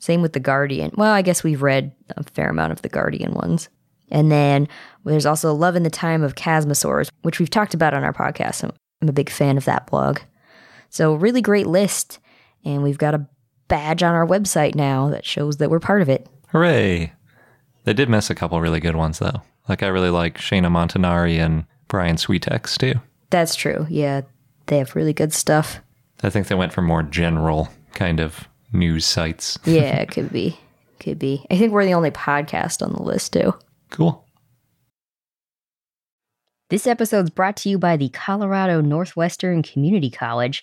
Same 0.00 0.22
with 0.22 0.32
The 0.32 0.40
Guardian. 0.40 0.90
Well, 0.96 1.12
I 1.12 1.22
guess 1.22 1.44
we've 1.44 1.62
read 1.62 1.94
a 2.16 2.24
fair 2.24 2.50
amount 2.50 2.72
of 2.72 2.82
The 2.82 2.88
Guardian 2.88 3.32
ones. 3.34 3.68
And 4.10 4.30
then 4.30 4.68
there's 5.04 5.24
also 5.26 5.54
Love 5.54 5.76
in 5.76 5.84
the 5.84 5.90
Time 5.90 6.24
of 6.24 6.34
Chasmosaurs, 6.34 7.10
which 7.22 7.38
we've 7.38 7.48
talked 7.48 7.72
about 7.72 7.94
on 7.94 8.02
our 8.02 8.12
podcast. 8.12 8.64
I'm 9.00 9.08
a 9.08 9.12
big 9.12 9.30
fan 9.30 9.56
of 9.56 9.64
that 9.64 9.86
blog. 9.86 10.18
So, 10.90 11.14
really 11.14 11.40
great 11.40 11.66
list. 11.66 12.18
And 12.64 12.82
we've 12.82 12.98
got 12.98 13.14
a 13.14 13.26
badge 13.72 14.02
on 14.02 14.14
our 14.14 14.26
website 14.26 14.74
now 14.74 15.08
that 15.08 15.24
shows 15.24 15.56
that 15.56 15.70
we're 15.70 15.80
part 15.80 16.02
of 16.02 16.08
it. 16.10 16.28
Hooray! 16.48 17.10
They 17.84 17.94
did 17.94 18.10
miss 18.10 18.28
a 18.28 18.34
couple 18.34 18.60
really 18.60 18.80
good 18.80 18.96
ones 18.96 19.18
though. 19.18 19.40
Like 19.66 19.82
I 19.82 19.86
really 19.86 20.10
like 20.10 20.36
Shaena 20.36 20.66
Montanari 20.66 21.38
and 21.38 21.64
Brian 21.88 22.16
Switek's 22.16 22.76
too. 22.76 22.96
That's 23.30 23.54
true. 23.54 23.86
Yeah, 23.88 24.20
they 24.66 24.76
have 24.76 24.94
really 24.94 25.14
good 25.14 25.32
stuff. 25.32 25.80
I 26.22 26.28
think 26.28 26.48
they 26.48 26.54
went 26.54 26.74
for 26.74 26.82
more 26.82 27.02
general 27.02 27.70
kind 27.94 28.20
of 28.20 28.46
news 28.74 29.06
sites. 29.06 29.58
yeah, 29.64 30.00
it 30.00 30.10
could 30.10 30.30
be. 30.30 30.58
Could 31.00 31.18
be. 31.18 31.46
I 31.50 31.56
think 31.56 31.72
we're 31.72 31.86
the 31.86 31.94
only 31.94 32.10
podcast 32.10 32.82
on 32.86 32.92
the 32.92 33.02
list 33.02 33.32
too. 33.32 33.54
Cool. 33.88 34.22
This 36.68 36.86
episode's 36.86 37.30
brought 37.30 37.56
to 37.58 37.70
you 37.70 37.78
by 37.78 37.96
the 37.96 38.10
Colorado 38.10 38.82
Northwestern 38.82 39.62
Community 39.62 40.10
College 40.10 40.62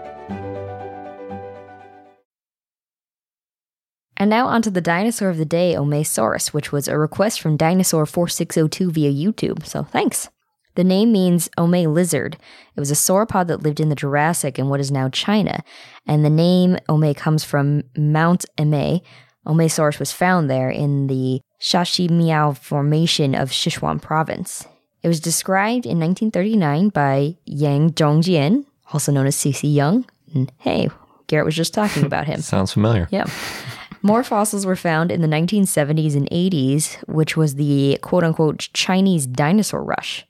And 4.21 4.29
now 4.29 4.45
onto 4.45 4.69
the 4.69 4.81
dinosaur 4.81 5.29
of 5.29 5.39
the 5.39 5.45
day, 5.45 5.73
Omeisaurus, 5.73 6.49
which 6.53 6.71
was 6.71 6.87
a 6.87 6.95
request 6.95 7.41
from 7.41 7.57
Dinosaur4602 7.57 8.91
via 8.91 9.11
YouTube, 9.11 9.65
so 9.65 9.81
thanks. 9.81 10.29
The 10.75 10.83
name 10.83 11.11
means 11.11 11.49
Omei 11.57 11.91
lizard. 11.91 12.37
It 12.75 12.79
was 12.79 12.91
a 12.91 12.93
sauropod 12.93 13.47
that 13.47 13.63
lived 13.63 13.79
in 13.79 13.89
the 13.89 13.95
Jurassic 13.95 14.59
in 14.59 14.69
what 14.69 14.79
is 14.79 14.91
now 14.91 15.09
China, 15.09 15.63
and 16.05 16.23
the 16.23 16.29
name 16.29 16.77
Omei 16.87 17.17
comes 17.17 17.43
from 17.43 17.81
Mount 17.97 18.45
Emei. 18.59 19.01
Omeisaurus 19.47 19.97
was 19.97 20.11
found 20.11 20.51
there 20.51 20.69
in 20.69 21.07
the 21.07 21.41
Shaximiao 21.59 22.55
Formation 22.55 23.33
of 23.33 23.49
Sichuan 23.49 23.99
Province. 23.99 24.67
It 25.01 25.07
was 25.07 25.19
described 25.19 25.87
in 25.87 25.99
1939 25.99 26.89
by 26.89 27.37
Yang 27.45 27.93
Zhongjian, 27.93 28.65
also 28.93 29.11
known 29.11 29.25
as 29.25 29.35
C.C. 29.35 29.67
Young. 29.67 30.05
And 30.35 30.51
hey, 30.59 30.91
Garrett 31.25 31.45
was 31.45 31.55
just 31.55 31.73
talking 31.73 32.05
about 32.05 32.27
him. 32.27 32.41
Sounds 32.41 32.73
familiar. 32.73 33.07
Yeah. 33.09 33.25
More 34.03 34.23
fossils 34.23 34.65
were 34.65 34.75
found 34.75 35.11
in 35.11 35.21
the 35.21 35.27
1970s 35.27 36.15
and 36.15 36.29
80s, 36.31 36.95
which 37.07 37.37
was 37.37 37.55
the 37.55 37.99
quote 38.01 38.23
unquote 38.23 38.69
Chinese 38.73 39.27
dinosaur 39.27 39.83
rush. 39.83 40.25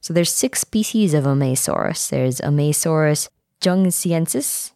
So 0.00 0.12
there's 0.12 0.32
six 0.32 0.60
species 0.60 1.14
of 1.14 1.24
Omeisaurus. 1.24 2.10
There's 2.10 2.40
Omeisaurus 2.40 3.28
junghsiensis, 3.60 4.72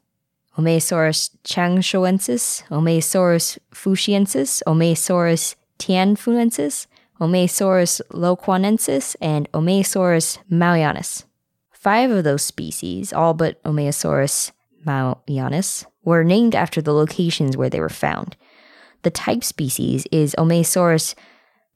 Omeisaurus 0.57 1.31
changshouensis, 1.45 2.63
Omeisaurus 2.69 3.59
fuxiensis, 3.73 4.63
Omeisaurus 4.67 5.55
tianfuensis, 5.79 6.87
Omeisaurus 7.21 8.01
luoquanensis, 8.11 9.17
and 9.21 9.51
Omeisaurus 9.53 10.39
maoianus. 10.51 11.25
Five 11.73 12.11
of 12.11 12.25
those 12.25 12.43
species, 12.43 13.13
all 13.13 13.35
but 13.35 13.63
Omeisaurus 13.65 14.53
maoianus, 14.87 15.85
were 16.09 16.25
named 16.25 16.55
after 16.55 16.83
the 16.83 16.93
locations 16.93 17.57
where 17.57 17.71
they 17.71 17.81
were 17.81 17.89
found. 17.89 18.37
The 19.03 19.11
type 19.11 19.45
species 19.45 20.07
is 20.11 20.35
Omeisaurus 20.37 21.15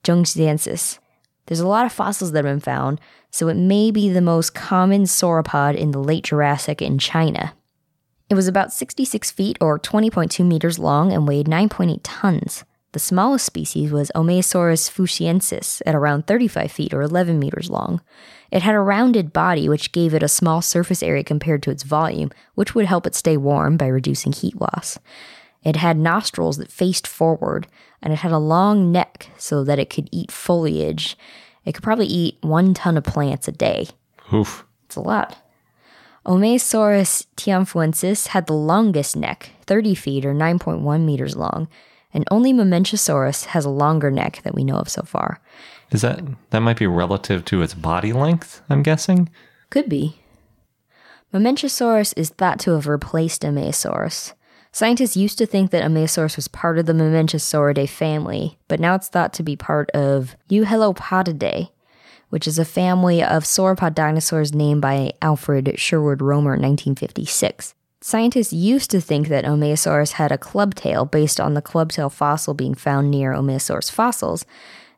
junghsiensis. 0.02 0.98
There's 1.46 1.60
a 1.60 1.68
lot 1.68 1.86
of 1.86 1.92
fossils 1.92 2.32
that 2.32 2.44
have 2.44 2.52
been 2.52 2.60
found, 2.60 3.00
so 3.30 3.48
it 3.48 3.56
may 3.56 3.90
be 3.90 4.08
the 4.08 4.20
most 4.20 4.54
common 4.54 5.04
sauropod 5.04 5.76
in 5.76 5.90
the 5.90 5.98
late 5.98 6.24
Jurassic 6.24 6.82
in 6.82 6.98
China. 6.98 7.54
It 8.28 8.34
was 8.34 8.48
about 8.48 8.72
66 8.72 9.30
feet 9.30 9.58
or 9.60 9.78
20.2 9.78 10.46
meters 10.46 10.78
long 10.78 11.12
and 11.12 11.28
weighed 11.28 11.46
9.8 11.46 12.00
tons. 12.02 12.64
The 12.92 12.98
smallest 12.98 13.46
species 13.46 13.90
was 13.90 14.10
Omeisaurus 14.14 14.90
fuxiensis 14.90 15.80
at 15.86 15.94
around 15.94 16.26
35 16.26 16.70
feet 16.70 16.94
or 16.94 17.02
11 17.02 17.38
meters 17.38 17.70
long. 17.70 18.00
It 18.52 18.62
had 18.62 18.74
a 18.74 18.80
rounded 18.80 19.32
body, 19.32 19.66
which 19.66 19.92
gave 19.92 20.12
it 20.12 20.22
a 20.22 20.28
small 20.28 20.60
surface 20.60 21.02
area 21.02 21.24
compared 21.24 21.62
to 21.62 21.70
its 21.70 21.84
volume, 21.84 22.30
which 22.54 22.74
would 22.74 22.84
help 22.84 23.06
it 23.06 23.14
stay 23.14 23.38
warm 23.38 23.78
by 23.78 23.86
reducing 23.86 24.32
heat 24.32 24.60
loss. 24.60 24.98
It 25.64 25.76
had 25.76 25.96
nostrils 25.96 26.58
that 26.58 26.70
faced 26.70 27.06
forward, 27.06 27.66
and 28.02 28.12
it 28.12 28.18
had 28.18 28.30
a 28.30 28.38
long 28.38 28.92
neck 28.92 29.30
so 29.38 29.64
that 29.64 29.78
it 29.78 29.88
could 29.88 30.10
eat 30.12 30.30
foliage. 30.30 31.16
It 31.64 31.72
could 31.72 31.82
probably 31.82 32.06
eat 32.06 32.36
one 32.42 32.74
ton 32.74 32.98
of 32.98 33.04
plants 33.04 33.48
a 33.48 33.52
day. 33.52 33.88
Oof. 34.34 34.66
It's 34.84 34.96
a 34.96 35.00
lot. 35.00 35.38
Omeisaurus 36.26 37.26
tianfuensis 37.36 38.28
had 38.28 38.46
the 38.46 38.52
longest 38.52 39.16
neck, 39.16 39.52
30 39.66 39.94
feet 39.94 40.26
or 40.26 40.34
9.1 40.34 41.04
meters 41.04 41.36
long, 41.36 41.68
and 42.12 42.24
only 42.30 42.52
Mamenchisaurus 42.52 43.46
has 43.46 43.64
a 43.64 43.70
longer 43.70 44.10
neck 44.10 44.40
that 44.44 44.54
we 44.54 44.64
know 44.64 44.76
of 44.76 44.88
so 44.88 45.02
far. 45.02 45.40
Is 45.90 46.02
that 46.02 46.20
that 46.50 46.60
might 46.60 46.78
be 46.78 46.86
relative 46.86 47.44
to 47.46 47.62
its 47.62 47.74
body 47.74 48.12
length? 48.12 48.62
I'm 48.68 48.82
guessing. 48.82 49.30
Could 49.70 49.88
be. 49.88 50.18
Mamenchisaurus 51.32 52.12
is 52.16 52.30
thought 52.30 52.58
to 52.60 52.72
have 52.72 52.86
replaced 52.86 53.42
Omeisaurus. 53.42 54.34
Scientists 54.70 55.16
used 55.16 55.36
to 55.38 55.46
think 55.46 55.70
that 55.70 55.84
Omeisaurus 55.84 56.36
was 56.36 56.48
part 56.48 56.78
of 56.78 56.86
the 56.86 56.94
Mamenchisauridae 56.94 57.88
family, 57.88 58.58
but 58.68 58.80
now 58.80 58.94
it's 58.94 59.08
thought 59.08 59.34
to 59.34 59.42
be 59.42 59.54
part 59.54 59.90
of 59.90 60.34
Euhelopodidae, 60.50 61.70
which 62.30 62.46
is 62.46 62.58
a 62.58 62.64
family 62.64 63.22
of 63.22 63.44
sauropod 63.44 63.94
dinosaurs 63.94 64.54
named 64.54 64.80
by 64.80 65.12
Alfred 65.20 65.78
Sherwood 65.78 66.22
Romer 66.22 66.54
in 66.54 66.62
1956. 66.62 67.74
Scientists 68.04 68.52
used 68.52 68.90
to 68.90 69.00
think 69.00 69.28
that 69.28 69.44
Omeisaurus 69.44 70.12
had 70.12 70.32
a 70.32 70.38
club 70.38 70.74
tail 70.74 71.04
based 71.04 71.38
on 71.38 71.54
the 71.54 71.62
club 71.62 71.92
tail 71.92 72.10
fossil 72.10 72.52
being 72.52 72.74
found 72.74 73.12
near 73.12 73.32
Omeisaurus 73.32 73.92
fossils, 73.92 74.44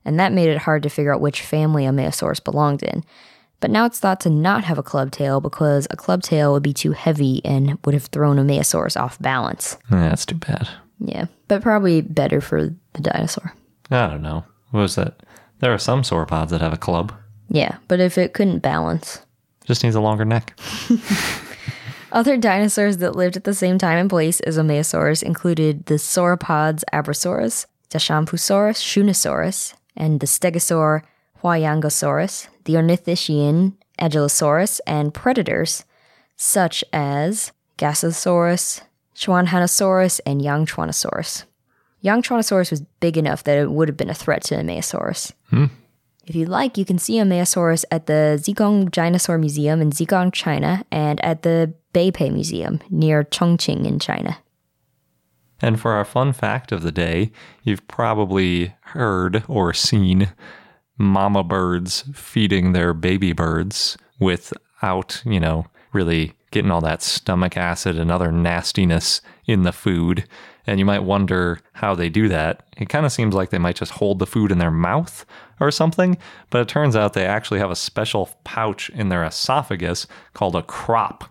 and 0.06 0.18
that 0.18 0.32
made 0.32 0.48
it 0.48 0.62
hard 0.62 0.82
to 0.82 0.88
figure 0.88 1.12
out 1.12 1.20
which 1.20 1.42
family 1.42 1.84
Omeisaurus 1.84 2.42
belonged 2.42 2.82
in. 2.82 3.04
But 3.60 3.70
now 3.70 3.84
it's 3.84 3.98
thought 3.98 4.20
to 4.20 4.30
not 4.30 4.64
have 4.64 4.78
a 4.78 4.82
club 4.82 5.10
tail 5.10 5.42
because 5.42 5.86
a 5.90 5.96
club 5.96 6.22
tail 6.22 6.54
would 6.54 6.62
be 6.62 6.72
too 6.72 6.92
heavy 6.92 7.42
and 7.44 7.78
would 7.84 7.92
have 7.92 8.06
thrown 8.06 8.38
Omeisaurus 8.38 8.98
off 8.98 9.18
balance. 9.20 9.76
Yeah, 9.90 10.08
that's 10.08 10.24
too 10.24 10.36
bad. 10.36 10.66
Yeah, 10.98 11.26
but 11.48 11.60
probably 11.60 12.00
better 12.00 12.40
for 12.40 12.70
the 12.94 13.00
dinosaur. 13.02 13.52
I 13.90 14.06
don't 14.06 14.22
know. 14.22 14.44
What 14.70 14.80
was 14.80 14.94
that? 14.94 15.22
There 15.58 15.74
are 15.74 15.78
some 15.78 16.02
sauropods 16.02 16.48
that 16.48 16.62
have 16.62 16.72
a 16.72 16.78
club. 16.78 17.12
Yeah, 17.50 17.76
but 17.86 18.00
if 18.00 18.16
it 18.16 18.32
couldn't 18.32 18.60
balance. 18.60 19.20
Just 19.66 19.84
needs 19.84 19.94
a 19.94 20.00
longer 20.00 20.24
neck. 20.24 20.58
Other 22.14 22.36
dinosaurs 22.36 22.98
that 22.98 23.16
lived 23.16 23.36
at 23.36 23.42
the 23.42 23.52
same 23.52 23.76
time 23.76 23.98
and 23.98 24.08
place 24.08 24.38
as 24.40 24.56
Omeisaurus 24.56 25.20
included 25.20 25.86
the 25.86 25.94
sauropods 25.94 26.84
Abrosaurus, 26.92 27.66
Dashanpusaurus, 27.90 28.78
Shunosaurus, 28.78 29.74
and 29.96 30.20
the 30.20 30.26
stegosaur 30.26 31.02
Huayangosaurus, 31.42 32.46
the 32.66 32.74
ornithischian 32.74 33.74
Agilosaurus, 33.98 34.78
and 34.86 35.12
predators 35.12 35.84
such 36.36 36.84
as 36.92 37.50
Gasosaurus, 37.78 38.82
Szechuanosaurus, 39.16 40.20
and 40.24 40.40
Yangchuanosaurus. 40.40 41.44
Yangchuanosaurus 42.04 42.70
was 42.70 42.82
big 43.00 43.18
enough 43.18 43.42
that 43.42 43.58
it 43.58 43.72
would 43.72 43.88
have 43.88 43.96
been 43.96 44.08
a 44.08 44.14
threat 44.14 44.44
to 44.44 44.54
Omeisaurus. 44.54 45.32
Hmm. 45.50 45.66
If 46.26 46.34
you'd 46.34 46.48
like, 46.48 46.78
you 46.78 46.84
can 46.84 46.98
see 46.98 47.18
a 47.18 47.24
Omeisaurus 47.24 47.84
at 47.90 48.06
the 48.06 48.38
Zigong 48.40 48.90
Dinosaur 48.90 49.36
Museum 49.36 49.82
in 49.82 49.90
Zigong, 49.90 50.32
China, 50.32 50.84
and 50.90 51.22
at 51.24 51.42
the 51.42 51.74
Beibei 51.92 52.32
Museum 52.32 52.80
near 52.90 53.24
Chongqing 53.24 53.86
in 53.86 53.98
China. 53.98 54.38
And 55.60 55.80
for 55.80 55.92
our 55.92 56.04
fun 56.04 56.32
fact 56.32 56.72
of 56.72 56.82
the 56.82 56.92
day, 56.92 57.30
you've 57.62 57.86
probably 57.88 58.74
heard 58.80 59.44
or 59.48 59.72
seen 59.72 60.32
mama 60.96 61.44
birds 61.44 62.04
feeding 62.14 62.72
their 62.72 62.94
baby 62.94 63.32
birds 63.32 63.96
without, 64.18 65.22
you 65.24 65.40
know, 65.40 65.66
really 65.92 66.32
getting 66.50 66.70
all 66.70 66.80
that 66.80 67.02
stomach 67.02 67.56
acid 67.56 67.98
and 67.98 68.10
other 68.10 68.32
nastiness 68.32 69.20
in 69.46 69.62
the 69.62 69.72
food. 69.72 70.26
And 70.66 70.78
you 70.78 70.84
might 70.84 71.02
wonder 71.02 71.60
how 71.74 71.94
they 71.94 72.08
do 72.08 72.28
that. 72.28 72.66
It 72.76 72.88
kind 72.88 73.04
of 73.04 73.12
seems 73.12 73.34
like 73.34 73.50
they 73.50 73.58
might 73.58 73.76
just 73.76 73.92
hold 73.92 74.18
the 74.18 74.26
food 74.26 74.50
in 74.50 74.58
their 74.58 74.70
mouth 74.70 75.26
or 75.60 75.70
something, 75.70 76.16
but 76.50 76.60
it 76.60 76.68
turns 76.68 76.96
out 76.96 77.12
they 77.12 77.26
actually 77.26 77.60
have 77.60 77.70
a 77.70 77.76
special 77.76 78.30
pouch 78.44 78.88
in 78.90 79.08
their 79.08 79.24
esophagus 79.24 80.06
called 80.32 80.56
a 80.56 80.62
crop 80.62 81.24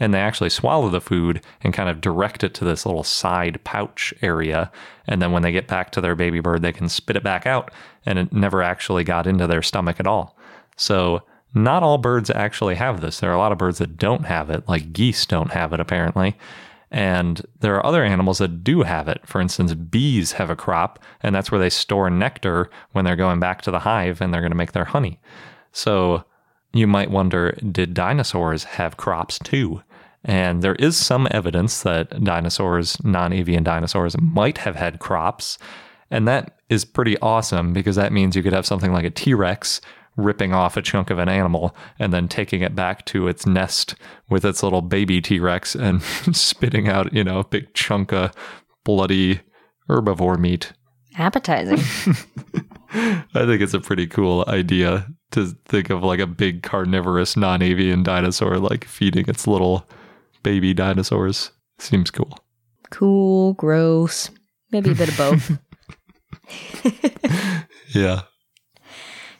and 0.00 0.12
they 0.12 0.18
actually 0.18 0.50
swallow 0.50 0.88
the 0.88 1.00
food 1.00 1.40
and 1.62 1.72
kind 1.72 1.88
of 1.88 2.00
direct 2.00 2.42
it 2.42 2.52
to 2.54 2.64
this 2.64 2.84
little 2.84 3.04
side 3.04 3.62
pouch 3.64 4.12
area. 4.22 4.70
And 5.06 5.22
then 5.22 5.32
when 5.32 5.42
they 5.42 5.52
get 5.52 5.68
back 5.68 5.92
to 5.92 6.00
their 6.00 6.16
baby 6.16 6.40
bird, 6.40 6.62
they 6.62 6.72
can 6.72 6.88
spit 6.88 7.16
it 7.16 7.22
back 7.22 7.46
out, 7.46 7.70
and 8.04 8.18
it 8.18 8.32
never 8.32 8.62
actually 8.62 9.04
got 9.04 9.26
into 9.26 9.46
their 9.46 9.62
stomach 9.62 10.00
at 10.00 10.06
all. 10.06 10.36
So, 10.76 11.22
not 11.56 11.84
all 11.84 11.98
birds 11.98 12.30
actually 12.30 12.74
have 12.74 13.00
this. 13.00 13.20
There 13.20 13.30
are 13.30 13.34
a 13.34 13.38
lot 13.38 13.52
of 13.52 13.58
birds 13.58 13.78
that 13.78 13.96
don't 13.96 14.26
have 14.26 14.50
it, 14.50 14.68
like 14.68 14.92
geese 14.92 15.24
don't 15.24 15.52
have 15.52 15.72
it, 15.72 15.78
apparently. 15.78 16.36
And 16.90 17.42
there 17.60 17.74
are 17.74 17.84
other 17.84 18.04
animals 18.04 18.38
that 18.38 18.62
do 18.62 18.82
have 18.82 19.08
it. 19.08 19.26
For 19.26 19.40
instance, 19.40 19.74
bees 19.74 20.32
have 20.32 20.50
a 20.50 20.56
crop, 20.56 21.02
and 21.22 21.34
that's 21.34 21.50
where 21.50 21.58
they 21.58 21.70
store 21.70 22.10
nectar 22.10 22.70
when 22.92 23.04
they're 23.04 23.16
going 23.16 23.40
back 23.40 23.62
to 23.62 23.70
the 23.70 23.80
hive 23.80 24.20
and 24.20 24.32
they're 24.32 24.40
going 24.40 24.52
to 24.52 24.56
make 24.56 24.72
their 24.72 24.84
honey. 24.84 25.20
So, 25.72 26.24
you 26.72 26.86
might 26.86 27.10
wonder 27.10 27.52
did 27.52 27.94
dinosaurs 27.94 28.64
have 28.64 28.96
crops 28.96 29.38
too? 29.38 29.82
And 30.24 30.62
there 30.62 30.74
is 30.76 30.96
some 30.96 31.28
evidence 31.30 31.82
that 31.82 32.24
dinosaurs, 32.24 33.02
non 33.04 33.32
avian 33.32 33.62
dinosaurs, 33.62 34.16
might 34.20 34.58
have 34.58 34.76
had 34.76 34.98
crops. 34.98 35.58
And 36.10 36.26
that 36.26 36.58
is 36.68 36.84
pretty 36.84 37.18
awesome 37.18 37.72
because 37.72 37.96
that 37.96 38.12
means 38.12 38.34
you 38.34 38.42
could 38.42 38.52
have 38.52 38.66
something 38.66 38.92
like 38.92 39.04
a 39.04 39.10
T 39.10 39.34
Rex 39.34 39.80
ripping 40.16 40.52
off 40.52 40.76
a 40.76 40.82
chunk 40.82 41.10
of 41.10 41.18
an 41.18 41.28
animal 41.28 41.74
and 41.98 42.12
then 42.12 42.28
taking 42.28 42.62
it 42.62 42.74
back 42.74 43.04
to 43.06 43.28
its 43.28 43.46
nest 43.46 43.94
with 44.28 44.44
its 44.44 44.62
little 44.62 44.82
baby 44.82 45.20
T 45.20 45.40
Rex 45.40 45.74
and 45.74 46.02
spitting 46.32 46.88
out, 46.88 47.12
you 47.12 47.24
know, 47.24 47.40
a 47.40 47.44
big 47.44 47.72
chunk 47.74 48.12
of 48.12 48.32
bloody 48.84 49.40
herbivore 49.88 50.38
meat. 50.38 50.72
Appetizing. 51.16 51.78
I 52.94 53.44
think 53.44 53.60
it's 53.60 53.74
a 53.74 53.80
pretty 53.80 54.06
cool 54.06 54.44
idea 54.46 55.06
to 55.32 55.46
think 55.64 55.90
of 55.90 56.04
like 56.04 56.20
a 56.20 56.26
big 56.26 56.62
carnivorous 56.62 57.36
non 57.36 57.62
avian 57.62 58.02
dinosaur 58.02 58.58
like 58.58 58.84
feeding 58.84 59.24
its 59.28 59.46
little 59.46 59.88
baby 60.42 60.74
dinosaurs. 60.74 61.50
Seems 61.78 62.10
cool. 62.10 62.38
cool, 62.90 63.54
gross, 63.54 64.30
maybe 64.70 64.92
a 64.92 64.94
bit 64.94 65.08
of 65.08 65.18
both. 65.18 65.58
Yeah. 67.94 68.22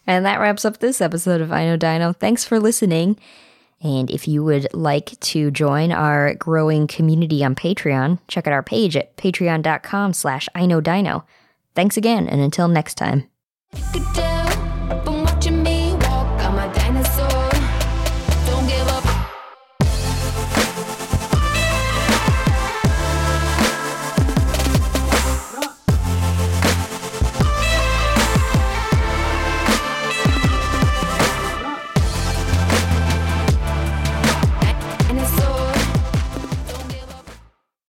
And 0.07 0.25
that 0.27 0.41
wraps 0.41 0.65
up 0.65 0.79
this 0.79 1.01
episode 1.01 1.41
of 1.41 1.53
I 1.53 1.65
Know 1.65 1.77
Dino. 1.77 2.13
Thanks 2.13 2.45
for 2.45 2.61
listening. 2.61 3.19
And 3.83 4.11
if 4.11 4.27
you 4.27 4.43
would 4.45 4.67
like 4.73 5.19
to 5.21 5.51
join 5.51 5.93
our 5.93 6.35
growing 6.35 6.87
community 6.87 7.45
on 7.45 7.55
Patreon, 7.55 8.19
check 8.29 8.47
out 8.47 8.53
our 8.53 8.63
page 8.63 8.97
at 8.97 9.17
patreon.com 9.17 10.13
slash 10.13 10.49
I 10.55 10.67
Know 10.67 10.81
Dino. 10.81 11.25
Thanks 11.75 11.97
again, 11.97 12.29
and 12.29 12.41
until 12.41 12.69
next 12.69 12.95
time. 12.95 13.29